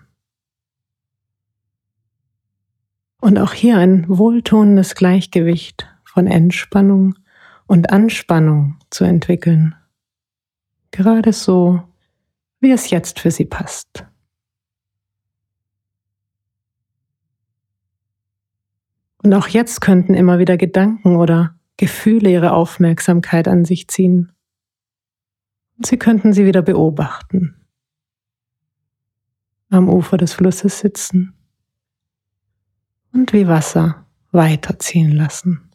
Und 3.20 3.38
auch 3.38 3.54
hier 3.54 3.78
ein 3.78 4.06
wohltuendes 4.08 4.94
Gleichgewicht 4.94 5.88
von 6.04 6.26
Entspannung 6.26 7.14
und 7.66 7.90
Anspannung 7.90 8.78
zu 8.90 9.04
entwickeln. 9.04 9.74
Gerade 10.90 11.32
so, 11.32 11.82
wie 12.64 12.73
es 12.73 12.88
jetzt 12.88 13.21
für 13.21 13.30
Sie 13.30 13.44
passt. 13.44 14.06
Und 19.23 19.35
auch 19.35 19.49
jetzt 19.49 19.80
könnten 19.80 20.14
immer 20.14 20.38
wieder 20.38 20.56
Gedanken 20.56 21.16
oder 21.16 21.59
Gefühle 21.76 22.30
ihre 22.30 22.52
Aufmerksamkeit 22.52 23.49
an 23.49 23.64
sich 23.64 23.88
ziehen. 23.88 24.33
Und 25.76 25.87
Sie 25.87 25.99
könnten 25.99 26.33
sie 26.33 26.47
wieder 26.47 26.62
beobachten. 26.62 27.66
Am 29.68 29.88
Ufer 29.88 30.16
des 30.16 30.33
Flusses 30.33 30.78
sitzen 30.78 31.35
und 33.12 33.33
wie 33.33 33.47
Wasser 33.47 34.06
weiterziehen 34.30 35.12
lassen. 35.12 35.71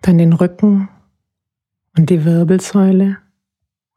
Dann 0.00 0.18
den 0.18 0.32
Rücken 0.32 0.88
und 1.96 2.10
die 2.10 2.24
Wirbelsäule 2.24 3.18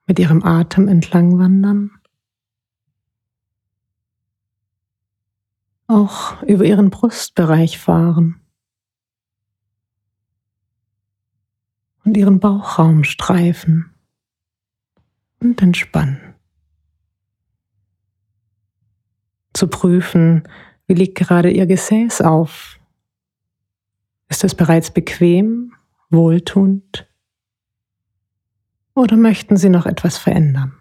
mit 0.07 0.19
ihrem 0.19 0.43
Atem 0.43 0.87
entlang 0.87 1.39
wandern. 1.39 1.91
auch 5.87 6.41
über 6.43 6.65
ihren 6.65 6.89
Brustbereich 6.89 7.77
fahren 7.77 8.41
und 12.03 12.17
ihren 12.17 12.39
Bauchraum 12.39 13.03
streifen 13.03 13.93
und 15.39 15.61
entspannen. 15.61 16.35
Zu 19.53 19.67
prüfen, 19.67 20.47
wie 20.87 20.93
liegt 20.93 21.17
gerade 21.17 21.49
ihr 21.49 21.65
Gesäß 21.65 22.21
auf? 22.21 22.79
Ist 24.27 24.43
es 24.43 24.55
bereits 24.55 24.91
bequem, 24.91 25.73
wohltuend? 26.09 27.04
Oder 28.95 29.17
möchten 29.17 29.57
Sie 29.57 29.67
noch 29.67 29.85
etwas 29.85 30.17
verändern? 30.17 30.73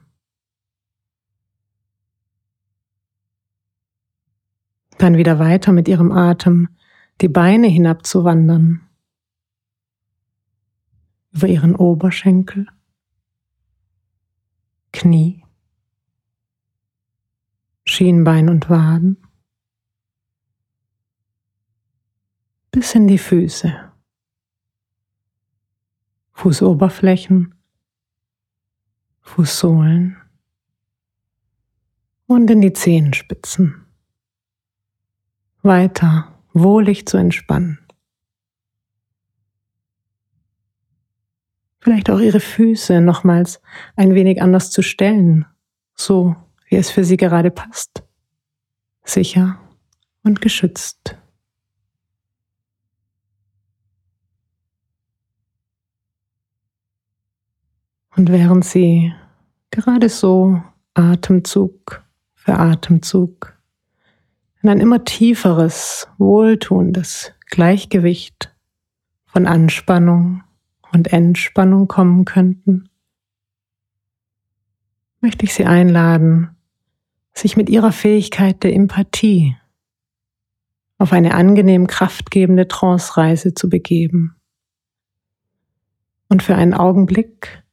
Dann 4.99 5.17
wieder 5.17 5.41
weiter 5.41 5.73
mit 5.73 5.89
ihrem 5.89 6.13
Atem 6.13 6.69
die 7.21 7.29
Beine 7.29 7.67
hinabzuwandern. 7.67 8.89
Über 11.33 11.49
ihren 11.49 11.75
Oberschenkel, 11.75 12.69
Knie, 14.93 15.45
Schienbein 17.85 18.49
und 18.49 18.71
Waden, 18.71 19.17
bis 22.71 22.95
in 22.95 23.09
die 23.09 23.19
Füße, 23.19 23.93
Fußoberflächen, 26.35 27.54
Fußsohlen 29.25 30.17
und 32.27 32.51
in 32.51 32.61
die 32.61 32.73
Zehenspitzen. 32.73 33.87
Weiter 35.63 36.41
wohlig 36.53 37.07
zu 37.07 37.17
entspannen. 37.17 37.79
Vielleicht 41.81 42.11
auch 42.11 42.21
ihre 42.21 42.41
Füße 42.41 43.01
nochmals 43.01 43.61
ein 43.97 44.15
wenig 44.15 44.41
anders 44.41 44.71
zu 44.71 44.83
stellen, 44.83 45.47
so 45.95 46.37
wie 46.69 46.77
es 46.77 46.91
für 46.91 47.05
sie 47.05 47.17
gerade 47.17 47.51
passt. 47.51 48.05
Sicher 49.05 49.59
und 50.23 50.41
geschützt. 50.41 51.17
Und 58.17 58.31
während 58.31 58.65
sie 58.65 59.13
gerade 59.71 60.09
so 60.09 60.63
Atemzug 60.95 62.05
für 62.35 62.55
Atemzug 62.55 63.59
in 64.63 64.69
ein 64.69 64.81
immer 64.81 65.05
tieferes, 65.05 66.09
wohltuendes 66.17 67.33
Gleichgewicht 67.47 68.55
von 69.27 69.47
Anspannung 69.47 70.43
und 70.93 71.13
Entspannung 71.13 71.89
kommen 71.89 72.25
könnten, 72.25 72.89
möchte 75.21 75.45
ich 75.45 75.55
Sie 75.55 75.65
einladen, 75.65 76.57
sich 77.33 77.57
mit 77.57 77.69
Ihrer 77.69 77.93
Fähigkeit 77.93 78.63
der 78.63 78.75
Empathie 78.75 79.57
auf 80.99 81.13
eine 81.13 81.35
angenehm 81.35 81.87
kraftgebende 81.89 82.69
Trance-Reise 82.69 83.55
zu 83.55 83.69
begeben. 83.69 84.37
Und 86.29 86.43
für 86.43 86.55
einen 86.55 86.75
Augenblick 86.75 87.64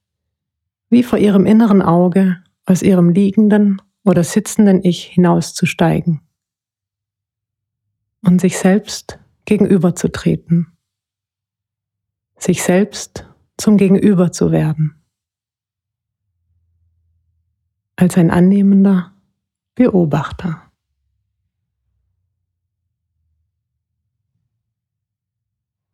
wie 0.91 1.03
vor 1.03 1.17
Ihrem 1.17 1.45
inneren 1.47 1.81
Auge 1.81 2.43
aus 2.65 2.83
Ihrem 2.83 3.09
liegenden 3.09 3.81
oder 4.03 4.23
sitzenden 4.23 4.83
Ich 4.83 5.05
hinauszusteigen 5.05 6.21
und 8.23 8.41
sich 8.41 8.57
selbst 8.57 9.17
gegenüberzutreten, 9.45 10.77
sich 12.37 12.61
selbst 12.61 13.27
zum 13.57 13.77
Gegenüber 13.77 14.31
zu 14.31 14.51
werden, 14.51 15.01
als 17.95 18.17
ein 18.17 18.29
annehmender 18.29 19.13
Beobachter. 19.75 20.61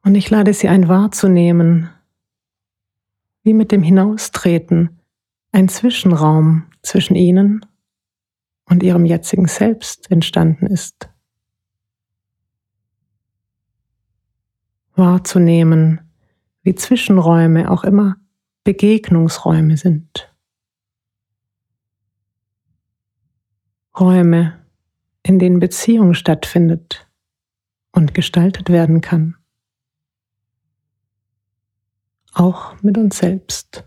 Und 0.03 0.15
ich 0.15 0.29
lade 0.29 0.53
Sie 0.53 0.69
ein 0.69 0.87
wahrzunehmen, 0.87 1.89
wie 3.47 3.53
mit 3.53 3.71
dem 3.71 3.81
Hinaustreten 3.81 4.99
ein 5.53 5.69
Zwischenraum 5.69 6.65
zwischen 6.81 7.15
Ihnen 7.15 7.65
und 8.65 8.83
Ihrem 8.83 9.05
jetzigen 9.05 9.47
Selbst 9.47 10.11
entstanden 10.11 10.65
ist. 10.65 11.09
Wahrzunehmen, 14.95 16.01
wie 16.63 16.75
Zwischenräume 16.75 17.71
auch 17.71 17.85
immer 17.85 18.17
Begegnungsräume 18.65 19.77
sind. 19.77 20.29
Räume, 23.97 24.61
in 25.23 25.39
denen 25.39 25.61
Beziehung 25.61 26.15
stattfindet 26.15 27.07
und 27.93 28.13
gestaltet 28.13 28.69
werden 28.69 28.99
kann. 28.99 29.36
Auch 32.37 32.79
mit 32.83 32.99
uns 32.99 33.17
selbst. 33.17 33.83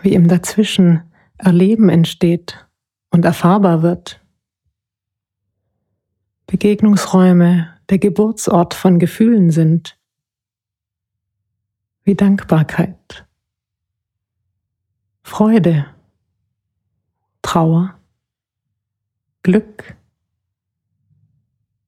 Wie 0.00 0.14
im 0.14 0.26
Dazwischen 0.26 1.12
Erleben 1.36 1.90
entsteht 1.90 2.66
und 3.10 3.26
erfahrbar 3.26 3.82
wird. 3.82 4.24
Begegnungsräume 6.46 7.78
der 7.90 7.98
Geburtsort 7.98 8.72
von 8.72 8.98
Gefühlen 8.98 9.50
sind, 9.50 9.98
wie 12.04 12.14
Dankbarkeit, 12.14 13.26
Freude, 15.22 15.84
Trauer, 17.42 18.00
Glück, 19.42 19.98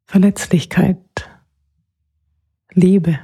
Verletzlichkeit, 0.09 1.29
Liebe. 2.73 3.19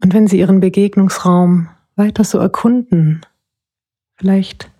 Und 0.00 0.14
wenn 0.14 0.28
Sie 0.28 0.38
Ihren 0.38 0.60
Begegnungsraum 0.60 1.68
weiter 1.96 2.22
so 2.22 2.38
erkunden, 2.38 3.26
vielleicht 4.14 4.70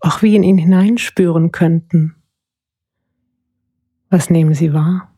auch 0.00 0.20
wie 0.22 0.34
in 0.34 0.42
ihn 0.42 0.58
hineinspüren 0.58 1.52
könnten. 1.52 2.16
Was 4.10 4.30
nehmen 4.30 4.54
Sie 4.54 4.72
wahr? 4.72 5.16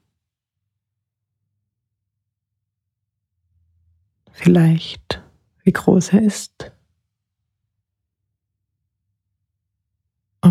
Vielleicht, 4.32 5.24
wie 5.62 5.72
groß 5.72 6.12
er 6.12 6.20
ist. 6.20 6.75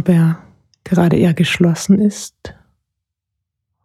Ob 0.05 0.09
er 0.09 0.37
gerade 0.83 1.15
eher 1.15 1.33
geschlossen 1.33 1.97
ist, 1.97 2.53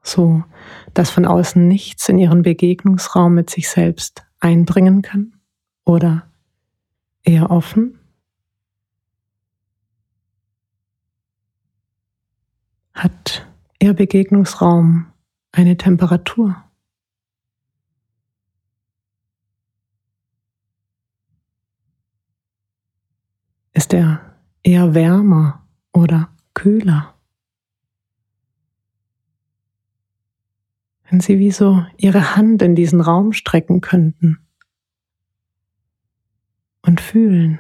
so 0.03 0.45
dass 0.93 1.09
von 1.09 1.25
außen 1.25 1.67
nichts 1.67 2.11
in 2.11 2.19
ihren 2.19 2.43
Begegnungsraum 2.43 3.35
mit 3.35 3.49
sich 3.49 3.71
selbst 3.71 4.27
eindringen 4.39 5.01
kann, 5.01 5.41
oder 5.87 6.31
eher 7.23 7.51
offen. 7.51 7.99
Hat 12.93 13.49
Ihr 13.79 13.95
Begegnungsraum 13.95 15.07
eine 15.53 15.79
Temperatur? 15.79 16.63
Ist 23.73 23.95
er 23.95 24.37
eher 24.63 24.93
wärmer 24.93 25.61
oder 25.93 26.31
kühler? 26.55 27.15
Wenn 31.09 31.21
Sie 31.21 31.39
wie 31.39 31.51
so 31.51 31.85
Ihre 31.97 32.37
Hand 32.37 32.63
in 32.63 32.75
diesen 32.75 33.01
Raum 33.01 33.33
strecken 33.33 33.81
könnten 33.81 34.39
und 36.83 37.01
fühlen. 37.01 37.59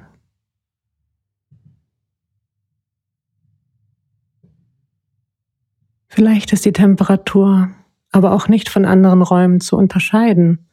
Vielleicht 6.08 6.52
ist 6.52 6.64
die 6.64 6.72
Temperatur 6.72 7.70
aber 8.12 8.32
auch 8.32 8.48
nicht 8.48 8.68
von 8.68 8.84
anderen 8.84 9.22
Räumen 9.22 9.60
zu 9.60 9.76
unterscheiden. 9.76 10.66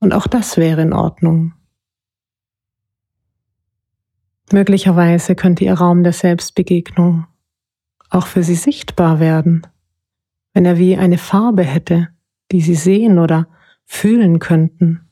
Und 0.00 0.12
auch 0.12 0.26
das 0.26 0.56
wäre 0.56 0.82
in 0.82 0.92
Ordnung. 0.92 1.52
Möglicherweise 4.52 5.34
könnte 5.34 5.64
Ihr 5.64 5.74
Raum 5.74 6.02
der 6.02 6.12
Selbstbegegnung 6.12 7.26
auch 8.10 8.26
für 8.26 8.42
Sie 8.42 8.54
sichtbar 8.54 9.18
werden, 9.18 9.66
wenn 10.52 10.64
er 10.64 10.78
wie 10.78 10.96
eine 10.96 11.18
Farbe 11.18 11.64
hätte, 11.64 12.08
die 12.52 12.60
Sie 12.60 12.74
sehen 12.74 13.18
oder 13.18 13.48
fühlen 13.84 14.38
könnten. 14.38 15.08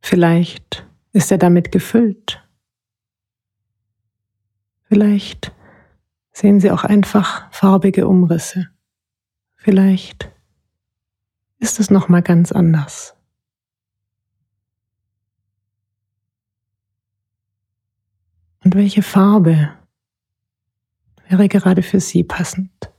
Vielleicht 0.00 0.86
ist 1.12 1.32
er 1.32 1.38
damit 1.38 1.72
gefüllt. 1.72 2.42
Vielleicht 4.84 5.52
sehen 6.32 6.60
Sie 6.60 6.70
auch 6.70 6.84
einfach 6.84 7.50
farbige 7.52 8.06
Umrisse. 8.06 8.68
Vielleicht 9.56 10.30
ist 11.58 11.80
es 11.80 11.90
noch 11.90 12.08
mal 12.08 12.22
ganz 12.22 12.52
anders. 12.52 13.17
Und 18.68 18.74
welche 18.74 19.00
Farbe 19.00 19.70
wäre 21.26 21.48
gerade 21.48 21.82
für 21.82 22.00
Sie 22.00 22.22
passend? 22.22 22.92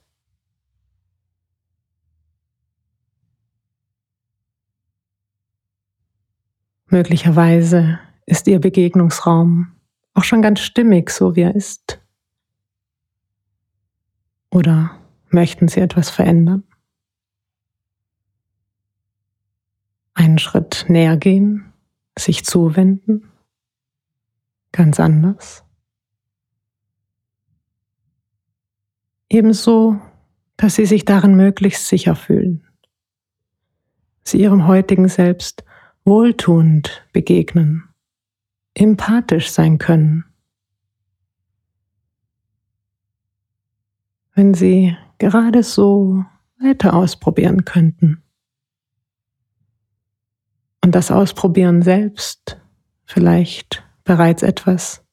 Möglicherweise 6.88 8.00
ist 8.26 8.48
Ihr 8.48 8.60
Begegnungsraum 8.60 9.76
auch 10.16 10.24
schon 10.24 10.42
ganz 10.42 10.60
stimmig, 10.62 11.12
so 11.12 11.36
wie 11.36 11.42
er 11.42 11.54
ist. 11.54 12.02
Oder 14.50 15.00
möchten 15.30 15.68
Sie 15.68 15.82
etwas 15.82 16.10
verändern? 16.10 16.64
Einen 20.16 20.40
Schritt 20.40 20.88
näher 20.88 21.16
gehen, 21.16 21.72
sich 22.18 22.44
zuwenden, 22.44 23.30
ganz 24.72 25.00
anders. 25.00 25.64
Ebenso 29.30 30.00
dass 30.60 30.76
Sie 30.76 30.86
sich 30.86 31.06
darin 31.06 31.36
möglichst 31.36 31.88
sicher 31.88 32.18
fühlen. 32.18 32.68
Sie 34.26 34.42
Ihrem 34.42 34.68
heutigen 34.68 35.08
Selbst 35.08 35.64
wohltuend 36.04 37.08
begegnen, 37.14 37.88
empathisch 38.74 39.52
sein 39.52 39.78
können. 39.78 40.26
Wenn 44.36 44.54
Sie 44.54 44.98
gerade 45.18 45.64
so 45.64 46.26
weiter 46.60 46.94
ausprobieren 46.94 47.64
könnten. 47.64 48.22
Und 50.84 50.94
das 50.94 51.10
Ausprobieren 51.10 51.84
selbst 51.84 52.60
vielleicht 53.06 53.88
bereits 54.10 54.42
etwas 54.42 55.06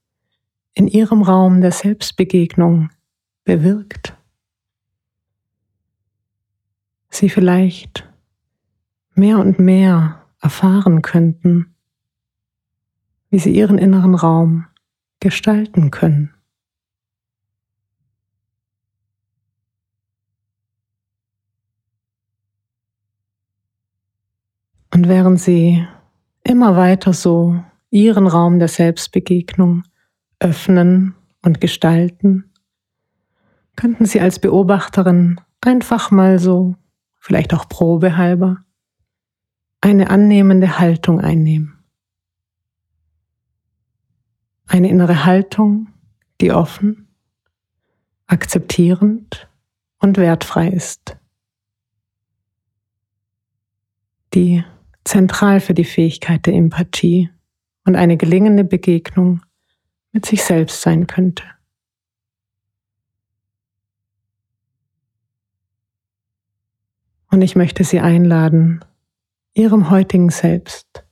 in 0.73 0.89
Ihrem 0.89 1.21
Raum 1.21 1.61
der 1.61 1.71
Selbstbegegnung 1.71 2.89
bewirkt. 3.45 4.17
Sie 7.11 7.29
vielleicht 7.29 8.11
mehr 9.15 9.39
und 9.39 9.59
mehr 9.59 10.25
erfahren 10.41 11.03
könnten, 11.03 11.75
wie 13.29 13.39
Sie 13.39 13.55
Ihren 13.55 13.77
inneren 13.77 14.15
Raum 14.15 14.65
gestalten 15.21 15.91
können. 15.91 16.33
Und 24.91 25.07
während 25.07 25.39
Sie 25.39 25.87
immer 26.45 26.77
weiter 26.77 27.13
so 27.13 27.63
Ihren 27.91 28.27
Raum 28.27 28.59
der 28.59 28.69
Selbstbegegnung 28.69 29.85
öffnen 30.39 31.15
und 31.43 31.61
gestalten, 31.61 32.53
könnten 33.77 34.07
Sie 34.07 34.21
als 34.21 34.39
Beobachterin 34.39 35.41
einfach 35.61 36.11
mal 36.11 36.39
so, 36.39 36.77
vielleicht 37.19 37.55
auch 37.55 37.69
probehalber, 37.69 38.59
eine 39.81 40.11
annehmende 40.11 40.79
Haltung 40.79 41.21
einnehmen. 41.21 41.85
Eine 44.67 44.89
innere 44.89 45.25
Haltung, 45.25 45.89
die 46.41 46.51
offen, 46.53 47.09
akzeptierend 48.27 49.49
und 49.99 50.17
wertfrei 50.17 50.69
ist. 50.69 51.17
Die 54.35 54.65
zentral 55.05 55.61
für 55.61 55.73
die 55.73 55.85
Fähigkeit 55.85 56.47
der 56.47 56.55
Empathie 56.55 57.31
und 57.87 57.97
eine 57.97 58.17
gelingende 58.17 58.65
Begegnung 58.65 59.41
mit 60.13 60.27
sich 60.27 60.43
selbst 60.43 60.83
sein 60.83 61.07
könnte. 61.07 61.45
Und 67.31 67.43
ich 67.43 67.55
möchte 67.57 67.85
Sie 67.85 68.01
einladen, 68.01 68.85
Ihrem 69.55 69.89
heutigen 69.91 70.31
Selbst 70.31 71.05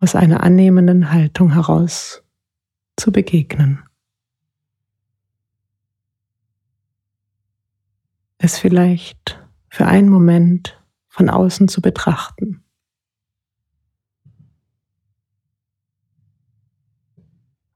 aus 0.00 0.14
einer 0.14 0.42
annehmenden 0.42 1.12
Haltung 1.12 1.52
heraus 1.52 2.22
zu 2.96 3.10
begegnen. 3.10 3.82
Es 8.38 8.58
vielleicht 8.58 9.42
für 9.68 9.86
einen 9.86 10.08
Moment 10.08 10.82
von 11.08 11.30
außen 11.30 11.68
zu 11.68 11.80
betrachten. 11.80 12.63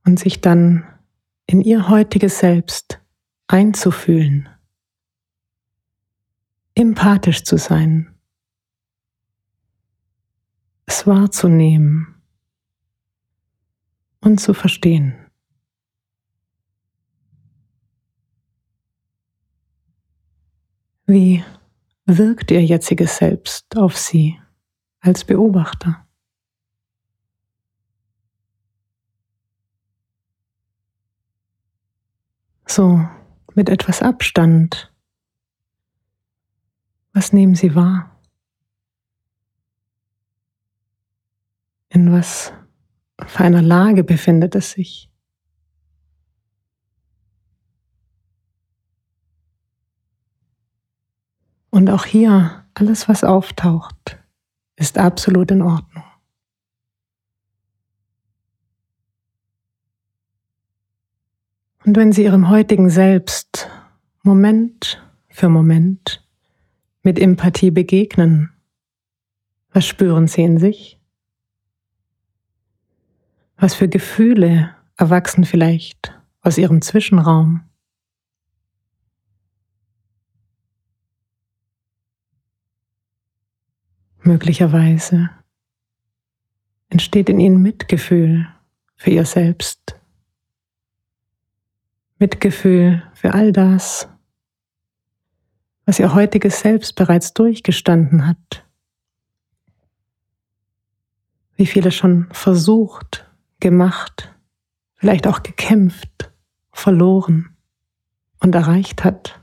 Und 0.08 0.18
sich 0.18 0.40
dann 0.40 0.86
in 1.44 1.60
ihr 1.60 1.90
heutiges 1.90 2.38
Selbst 2.38 2.98
einzufühlen, 3.46 4.48
empathisch 6.74 7.44
zu 7.44 7.58
sein, 7.58 8.18
es 10.86 11.06
wahrzunehmen 11.06 12.22
und 14.22 14.40
zu 14.40 14.54
verstehen. 14.54 15.14
Wie 21.04 21.44
wirkt 22.06 22.50
ihr 22.50 22.64
jetziges 22.64 23.18
Selbst 23.18 23.76
auf 23.76 23.98
sie 23.98 24.40
als 25.00 25.24
Beobachter? 25.24 26.07
So, 32.70 33.08
mit 33.54 33.70
etwas 33.70 34.02
Abstand. 34.02 34.92
Was 37.14 37.32
nehmen 37.32 37.54
Sie 37.54 37.74
wahr? 37.74 38.14
In 41.88 42.12
was 42.12 42.52
für 43.26 43.44
einer 43.44 43.62
Lage 43.62 44.04
befindet 44.04 44.54
es 44.54 44.72
sich? 44.72 45.10
Und 51.70 51.88
auch 51.90 52.04
hier, 52.04 52.66
alles, 52.74 53.08
was 53.08 53.24
auftaucht, 53.24 54.18
ist 54.76 54.98
absolut 54.98 55.50
in 55.50 55.62
Ordnung. 55.62 56.04
Und 61.88 61.96
wenn 61.96 62.12
Sie 62.12 62.24
Ihrem 62.24 62.50
heutigen 62.50 62.90
Selbst 62.90 63.66
Moment 64.22 65.02
für 65.30 65.48
Moment 65.48 66.22
mit 67.02 67.18
Empathie 67.18 67.70
begegnen, 67.70 68.50
was 69.72 69.86
spüren 69.86 70.28
Sie 70.28 70.42
in 70.42 70.58
sich? 70.58 71.00
Was 73.56 73.74
für 73.74 73.88
Gefühle 73.88 74.76
erwachsen 74.98 75.44
vielleicht 75.44 76.14
aus 76.42 76.58
Ihrem 76.58 76.82
Zwischenraum? 76.82 77.62
Möglicherweise 84.18 85.30
entsteht 86.90 87.30
in 87.30 87.40
Ihnen 87.40 87.62
Mitgefühl 87.62 88.46
für 88.94 89.08
Ihr 89.08 89.24
Selbst 89.24 89.97
Mitgefühl 92.18 93.02
für 93.14 93.32
all 93.34 93.52
das, 93.52 94.08
was 95.86 95.98
ihr 95.98 96.14
heutiges 96.14 96.60
Selbst 96.60 96.96
bereits 96.96 97.32
durchgestanden 97.32 98.26
hat. 98.26 98.66
Wie 101.54 101.66
viele 101.66 101.92
schon 101.92 102.28
versucht, 102.32 103.30
gemacht, 103.60 104.34
vielleicht 104.94 105.26
auch 105.26 105.42
gekämpft, 105.42 106.32
verloren 106.72 107.56
und 108.40 108.54
erreicht 108.54 109.04
hat. 109.04 109.40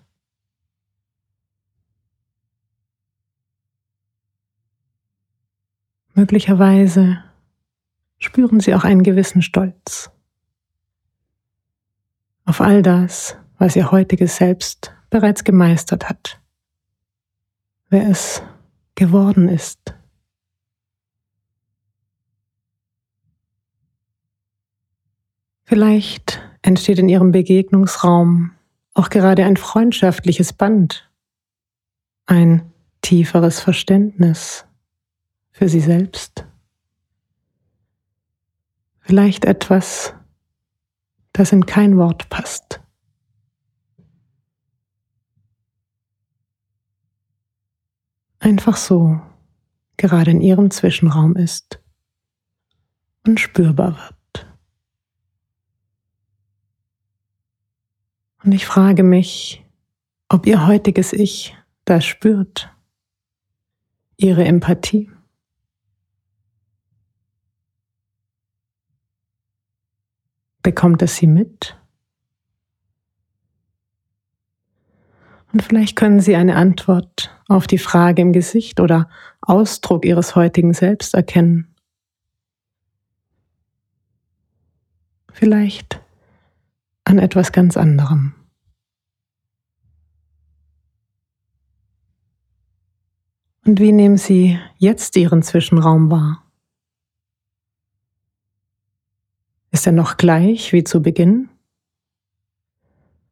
Möglicherweise 6.13 7.23
spüren 8.17 8.59
sie 8.59 8.75
auch 8.75 8.83
einen 8.83 9.03
gewissen 9.03 9.41
Stolz 9.41 10.14
auf 12.45 12.61
all 12.61 12.81
das, 12.81 13.35
was 13.57 13.75
ihr 13.75 13.91
heutiges 13.91 14.37
Selbst 14.37 14.93
bereits 15.09 15.43
gemeistert 15.43 16.09
hat, 16.09 16.39
wer 17.89 18.07
es 18.09 18.41
geworden 18.95 19.49
ist. 19.49 19.95
Vielleicht 25.63 26.41
entsteht 26.61 26.99
in 26.99 27.09
ihrem 27.09 27.31
Begegnungsraum 27.31 28.51
auch 28.93 29.09
gerade 29.09 29.45
ein 29.45 29.57
freundschaftliches 29.57 30.53
Band, 30.53 31.09
ein 32.27 32.71
tieferes 33.01 33.59
Verständnis 33.59 34.65
für 35.51 35.67
sie 35.67 35.79
selbst. 35.79 36.45
Vielleicht 38.99 39.45
etwas, 39.45 40.13
das 41.35 41.51
in 41.51 41.65
kein 41.65 41.97
Wort 41.97 42.29
passt. 42.29 42.81
Einfach 48.39 48.77
so 48.77 49.19
gerade 49.97 50.31
in 50.31 50.39
ihrem 50.39 50.71
Zwischenraum 50.71 51.35
ist 51.35 51.81
und 53.27 53.39
spürbar 53.39 53.97
wird. 53.97 54.47
Und 58.43 58.53
ich 58.53 58.65
frage 58.65 59.03
mich, 59.03 59.65
ob 60.29 60.45
ihr 60.45 60.65
heutiges 60.65 61.11
Ich 61.11 61.57
das 61.83 62.05
spürt, 62.05 62.69
ihre 64.15 64.45
Empathie. 64.45 65.11
Bekommt 70.65 71.03
es 71.03 71.17
sie 71.17 71.27
mit? 71.27 71.77
Und 75.53 75.61
vielleicht 75.61 75.95
können 75.95 76.19
Sie 76.19 76.35
eine 76.35 76.55
Antwort 76.55 77.39
auf 77.47 77.67
die 77.67 77.77
Frage 77.77 78.23
im 78.23 78.33
Gesicht 78.33 78.79
oder 78.79 79.07
Ausdruck 79.41 80.05
Ihres 80.05 80.35
heutigen 80.35 80.73
Selbst 80.73 81.13
erkennen. 81.13 81.75
Vielleicht 85.31 86.01
an 87.03 87.19
etwas 87.19 87.51
ganz 87.51 87.77
anderem. 87.77 88.33
Und 93.67 93.79
wie 93.79 93.91
nehmen 93.91 94.17
Sie 94.17 94.59
jetzt 94.79 95.15
Ihren 95.15 95.43
Zwischenraum 95.43 96.09
wahr? 96.09 96.44
Ist 99.75 99.85
er 99.85 99.91
noch 99.91 100.15
gleich 100.15 100.71
wie 100.71 100.85
zu 100.85 101.01
Beginn? 101.01 101.49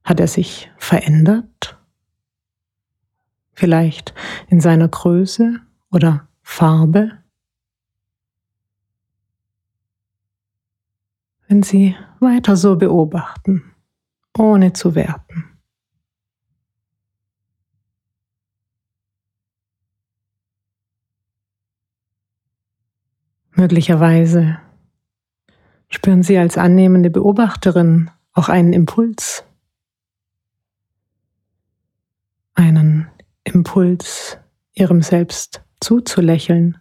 Hat 0.04 0.20
er 0.20 0.28
sich 0.28 0.70
verändert? 0.78 1.80
Vielleicht 3.54 4.14
in 4.50 4.60
seiner 4.60 4.90
Größe 4.90 5.62
oder 5.90 6.28
Farbe? 6.42 7.24
Wenn 11.48 11.64
Sie 11.64 11.96
weiter 12.20 12.58
so 12.58 12.76
beobachten, 12.76 13.74
ohne 14.38 14.74
zu 14.74 14.96
werten. 14.96 15.58
Möglicherweise 23.52 24.60
spüren 25.94 26.24
Sie 26.24 26.38
als 26.38 26.58
annehmende 26.58 27.10
Beobachterin 27.10 28.10
auch 28.34 28.50
einen 28.50 28.74
Impuls. 28.74 29.46
Einen 32.56 33.08
Impuls, 33.44 34.38
Ihrem 34.74 35.02
Selbst 35.02 35.64
zuzulächeln 35.80 36.78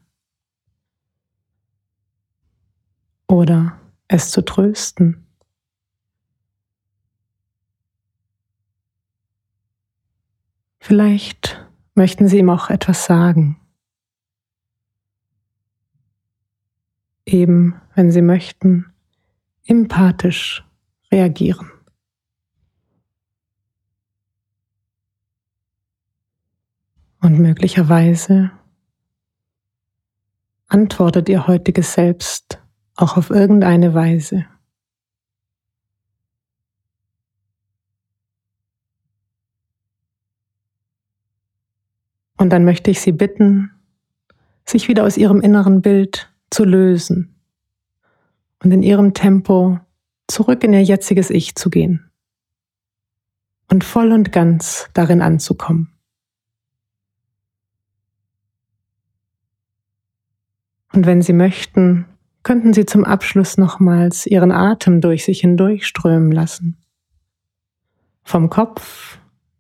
oder 3.27 3.79
es 4.09 4.31
zu 4.31 4.42
trösten. 4.42 5.27
Vielleicht 10.81 11.66
möchten 11.94 12.29
Sie 12.29 12.38
ihm 12.38 12.51
auch 12.51 12.70
etwas 12.70 13.05
sagen. 13.05 13.62
eben, 17.33 17.81
wenn 17.94 18.11
Sie 18.11 18.22
möchten, 18.22 18.91
empathisch 19.66 20.64
reagieren. 21.11 21.70
Und 27.20 27.38
möglicherweise 27.38 28.51
antwortet 30.66 31.29
Ihr 31.29 31.46
heutiges 31.46 31.92
Selbst 31.92 32.61
auch 32.96 33.16
auf 33.16 33.31
irgendeine 33.31 33.94
Weise. 33.94 34.46
Und 42.38 42.51
dann 42.51 42.64
möchte 42.64 42.90
ich 42.90 43.01
Sie 43.01 43.12
bitten, 43.12 43.70
sich 44.64 44.88
wieder 44.88 45.05
aus 45.05 45.16
Ihrem 45.16 45.40
inneren 45.40 45.81
Bild 45.81 46.33
zu 46.51 46.64
lösen 46.64 47.33
und 48.62 48.70
in 48.70 48.83
ihrem 48.83 49.14
Tempo 49.14 49.81
zurück 50.29 50.64
in 50.64 50.72
ihr 50.72 50.83
jetziges 50.83 51.31
Ich 51.31 51.55
zu 51.55 51.70
gehen 51.70 52.11
und 53.70 53.85
voll 53.85 54.12
und 54.12 54.33
ganz 54.33 54.88
darin 54.94 55.22
anzukommen. 55.22 55.88
Und 60.92 61.07
wenn 61.07 61.22
Sie 61.22 61.33
möchten, 61.33 62.05
könnten 62.42 62.75
Sie 62.75 62.85
zum 62.85 63.05
Abschluss 63.05 63.57
nochmals 63.57 64.27
Ihren 64.27 64.53
Atem 64.53 65.01
durch 65.01 65.25
sich 65.25 65.40
hindurchströmen 65.40 66.31
lassen. 66.31 66.77
Vom 68.25 68.51
Kopf 68.51 69.18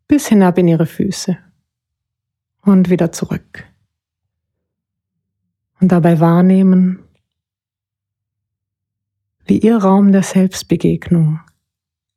bis 0.08 0.26
hinab 0.26 0.58
in 0.58 0.68
Ihre 0.68 0.86
Füße 0.86 1.38
und 2.60 2.90
wieder 2.90 3.12
zurück 3.12 3.64
und 5.80 5.90
dabei 5.90 6.20
wahrnehmen, 6.20 7.02
wie 9.44 9.58
ihr 9.58 9.76
Raum 9.76 10.12
der 10.12 10.22
Selbstbegegnung 10.22 11.40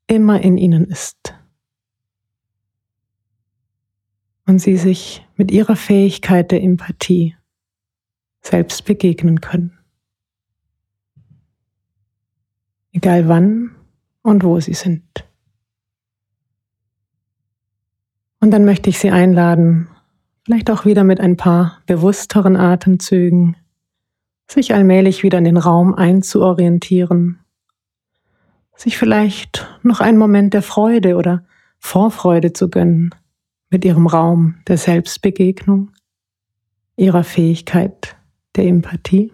immer 0.07 0.41
in 0.41 0.57
ihnen 0.57 0.85
ist 0.85 1.33
und 4.45 4.59
sie 4.59 4.77
sich 4.77 5.25
mit 5.35 5.51
ihrer 5.51 5.75
Fähigkeit 5.75 6.51
der 6.51 6.61
Empathie 6.61 7.35
selbst 8.41 8.85
begegnen 8.85 9.41
können. 9.41 9.77
Egal 12.91 13.27
wann 13.27 13.75
und 14.21 14.43
wo 14.43 14.59
sie 14.59 14.73
sind. 14.73 15.25
Und 18.39 18.51
dann 18.51 18.63
möchte 18.63 18.89
ich 18.89 18.99
Sie 18.99 19.09
einladen, 19.09 19.87
vielleicht 20.43 20.69
auch 20.69 20.85
wieder 20.85 21.03
mit 21.03 21.19
ein 21.19 21.35
paar 21.35 21.81
bewussteren 21.87 22.55
Atemzügen, 22.55 23.57
sich 24.47 24.73
allmählich 24.73 25.23
wieder 25.23 25.37
in 25.37 25.43
den 25.43 25.57
Raum 25.57 25.93
einzuorientieren, 25.93 27.39
sich 28.75 28.97
vielleicht 28.97 29.67
noch 29.83 30.01
einen 30.01 30.17
Moment 30.17 30.53
der 30.53 30.61
Freude 30.61 31.15
oder 31.15 31.45
Vorfreude 31.79 32.53
zu 32.53 32.69
gönnen 32.69 33.13
mit 33.69 33.85
ihrem 33.85 34.07
Raum 34.07 34.55
der 34.67 34.77
Selbstbegegnung, 34.77 35.91
ihrer 36.95 37.23
Fähigkeit 37.23 38.15
der 38.55 38.65
Empathie, 38.65 39.33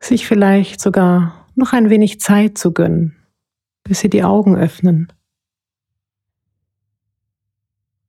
sich 0.00 0.26
vielleicht 0.26 0.80
sogar 0.80 1.46
noch 1.54 1.72
ein 1.72 1.90
wenig 1.90 2.20
Zeit 2.20 2.56
zu 2.56 2.72
gönnen, 2.72 3.16
bis 3.82 4.00
sie 4.00 4.10
die 4.10 4.24
Augen 4.24 4.56
öffnen 4.56 5.12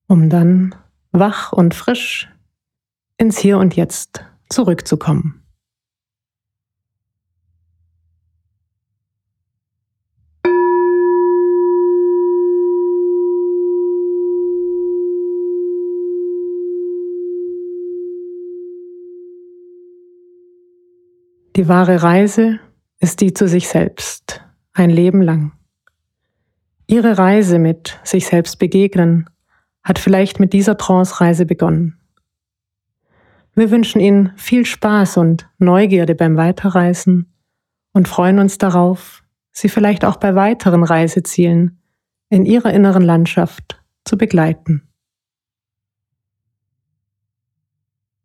um 0.10 0.30
dann 0.30 0.76
wach 1.12 1.54
und 1.54 1.76
frisch 1.76 2.28
ins 3.18 3.38
Hier 3.38 3.60
und 3.60 3.76
Jetzt 3.76 4.26
zurückzukommen. 4.50 5.44
Die 21.60 21.68
wahre 21.68 22.02
Reise 22.02 22.60
ist 23.02 23.20
die 23.20 23.34
zu 23.34 23.46
sich 23.46 23.68
selbst, 23.68 24.42
ein 24.72 24.90
Leben 24.90 25.22
lang. 25.22 25.52
Ihre 26.88 27.18
Reise 27.18 27.60
mit 27.60 28.00
sich 28.06 28.28
selbst 28.28 28.60
begegnen 28.60 29.30
hat 29.84 30.00
vielleicht 30.00 30.40
mit 30.40 30.54
dieser 30.54 30.78
Trance-Reise 30.78 31.46
begonnen. 31.46 31.99
Wir 33.60 33.72
wünschen 33.72 34.00
Ihnen 34.00 34.32
viel 34.38 34.66
Spaß 34.66 35.18
und 35.18 35.50
Neugierde 35.58 36.16
beim 36.16 36.38
Weiterreisen 36.38 37.34
und 37.92 38.08
freuen 38.08 38.40
uns 38.40 38.58
darauf, 38.58 39.22
Sie 39.52 39.68
vielleicht 39.68 40.06
auch 40.06 40.16
bei 40.16 40.34
weiteren 40.34 40.82
Reisezielen 40.82 41.82
in 42.30 42.46
Ihrer 42.46 42.72
inneren 42.72 43.02
Landschaft 43.02 43.84
zu 44.06 44.18
begleiten. 44.18 44.88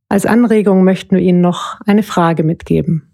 Als 0.08 0.24
Anregung 0.24 0.84
möchten 0.84 1.16
wir 1.16 1.22
Ihnen 1.22 1.40
noch 1.40 1.80
eine 1.80 2.04
Frage 2.04 2.44
mitgeben. 2.44 3.12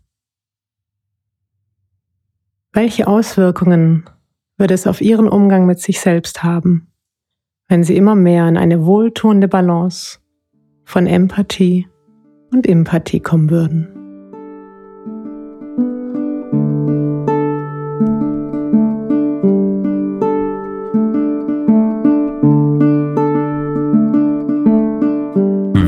Welche 2.75 3.07
Auswirkungen 3.07 4.11
wird 4.59 4.73
es 4.73 4.87
auf 4.87 5.01
Ihren 5.01 5.27
Umgang 5.27 5.65
mit 5.65 5.81
sich 5.81 6.01
selbst 6.01 6.43
haben, 6.43 6.93
wenn 7.69 7.83
sie 7.83 7.97
immer 7.97 8.15
mehr 8.15 8.47
in 8.47 8.59
eine 8.59 8.85
wohltuende 8.85 9.49
Balance 9.49 10.19
von 10.85 11.07
Empathie 11.07 11.90
und 12.53 12.67
Empathie 12.67 13.21
kommen 13.21 13.51
würden. 13.51 13.89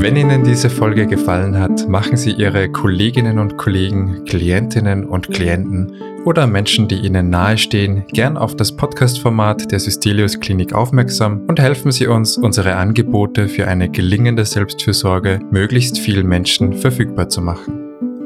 Wenn 0.01 0.17
Ihnen 0.17 0.43
diese 0.43 0.69
Folge 0.69 1.07
gefallen 1.07 1.57
hat, 1.57 1.87
machen 1.87 2.17
Sie 2.17 2.31
Ihre 2.31 2.69
Kolleginnen 2.69 3.39
und 3.39 3.57
Kollegen, 3.57 4.25
Klientinnen 4.25 5.05
und 5.05 5.29
Klienten 5.29 5.93
oder 6.25 6.47
Menschen, 6.47 6.87
die 6.87 6.95
Ihnen 6.95 7.29
nahestehen, 7.29 8.05
gern 8.11 8.37
auf 8.37 8.55
das 8.55 8.75
Podcast-Format 8.75 9.71
der 9.71 9.79
Systelius 9.79 10.39
Klinik 10.39 10.73
aufmerksam 10.73 11.41
und 11.47 11.59
helfen 11.59 11.91
Sie 11.91 12.07
uns, 12.07 12.37
unsere 12.37 12.75
Angebote 12.75 13.47
für 13.47 13.67
eine 13.67 13.89
gelingende 13.89 14.45
Selbstfürsorge 14.45 15.39
möglichst 15.51 15.99
vielen 15.99 16.27
Menschen 16.27 16.73
verfügbar 16.73 17.29
zu 17.29 17.41
machen. 17.41 17.83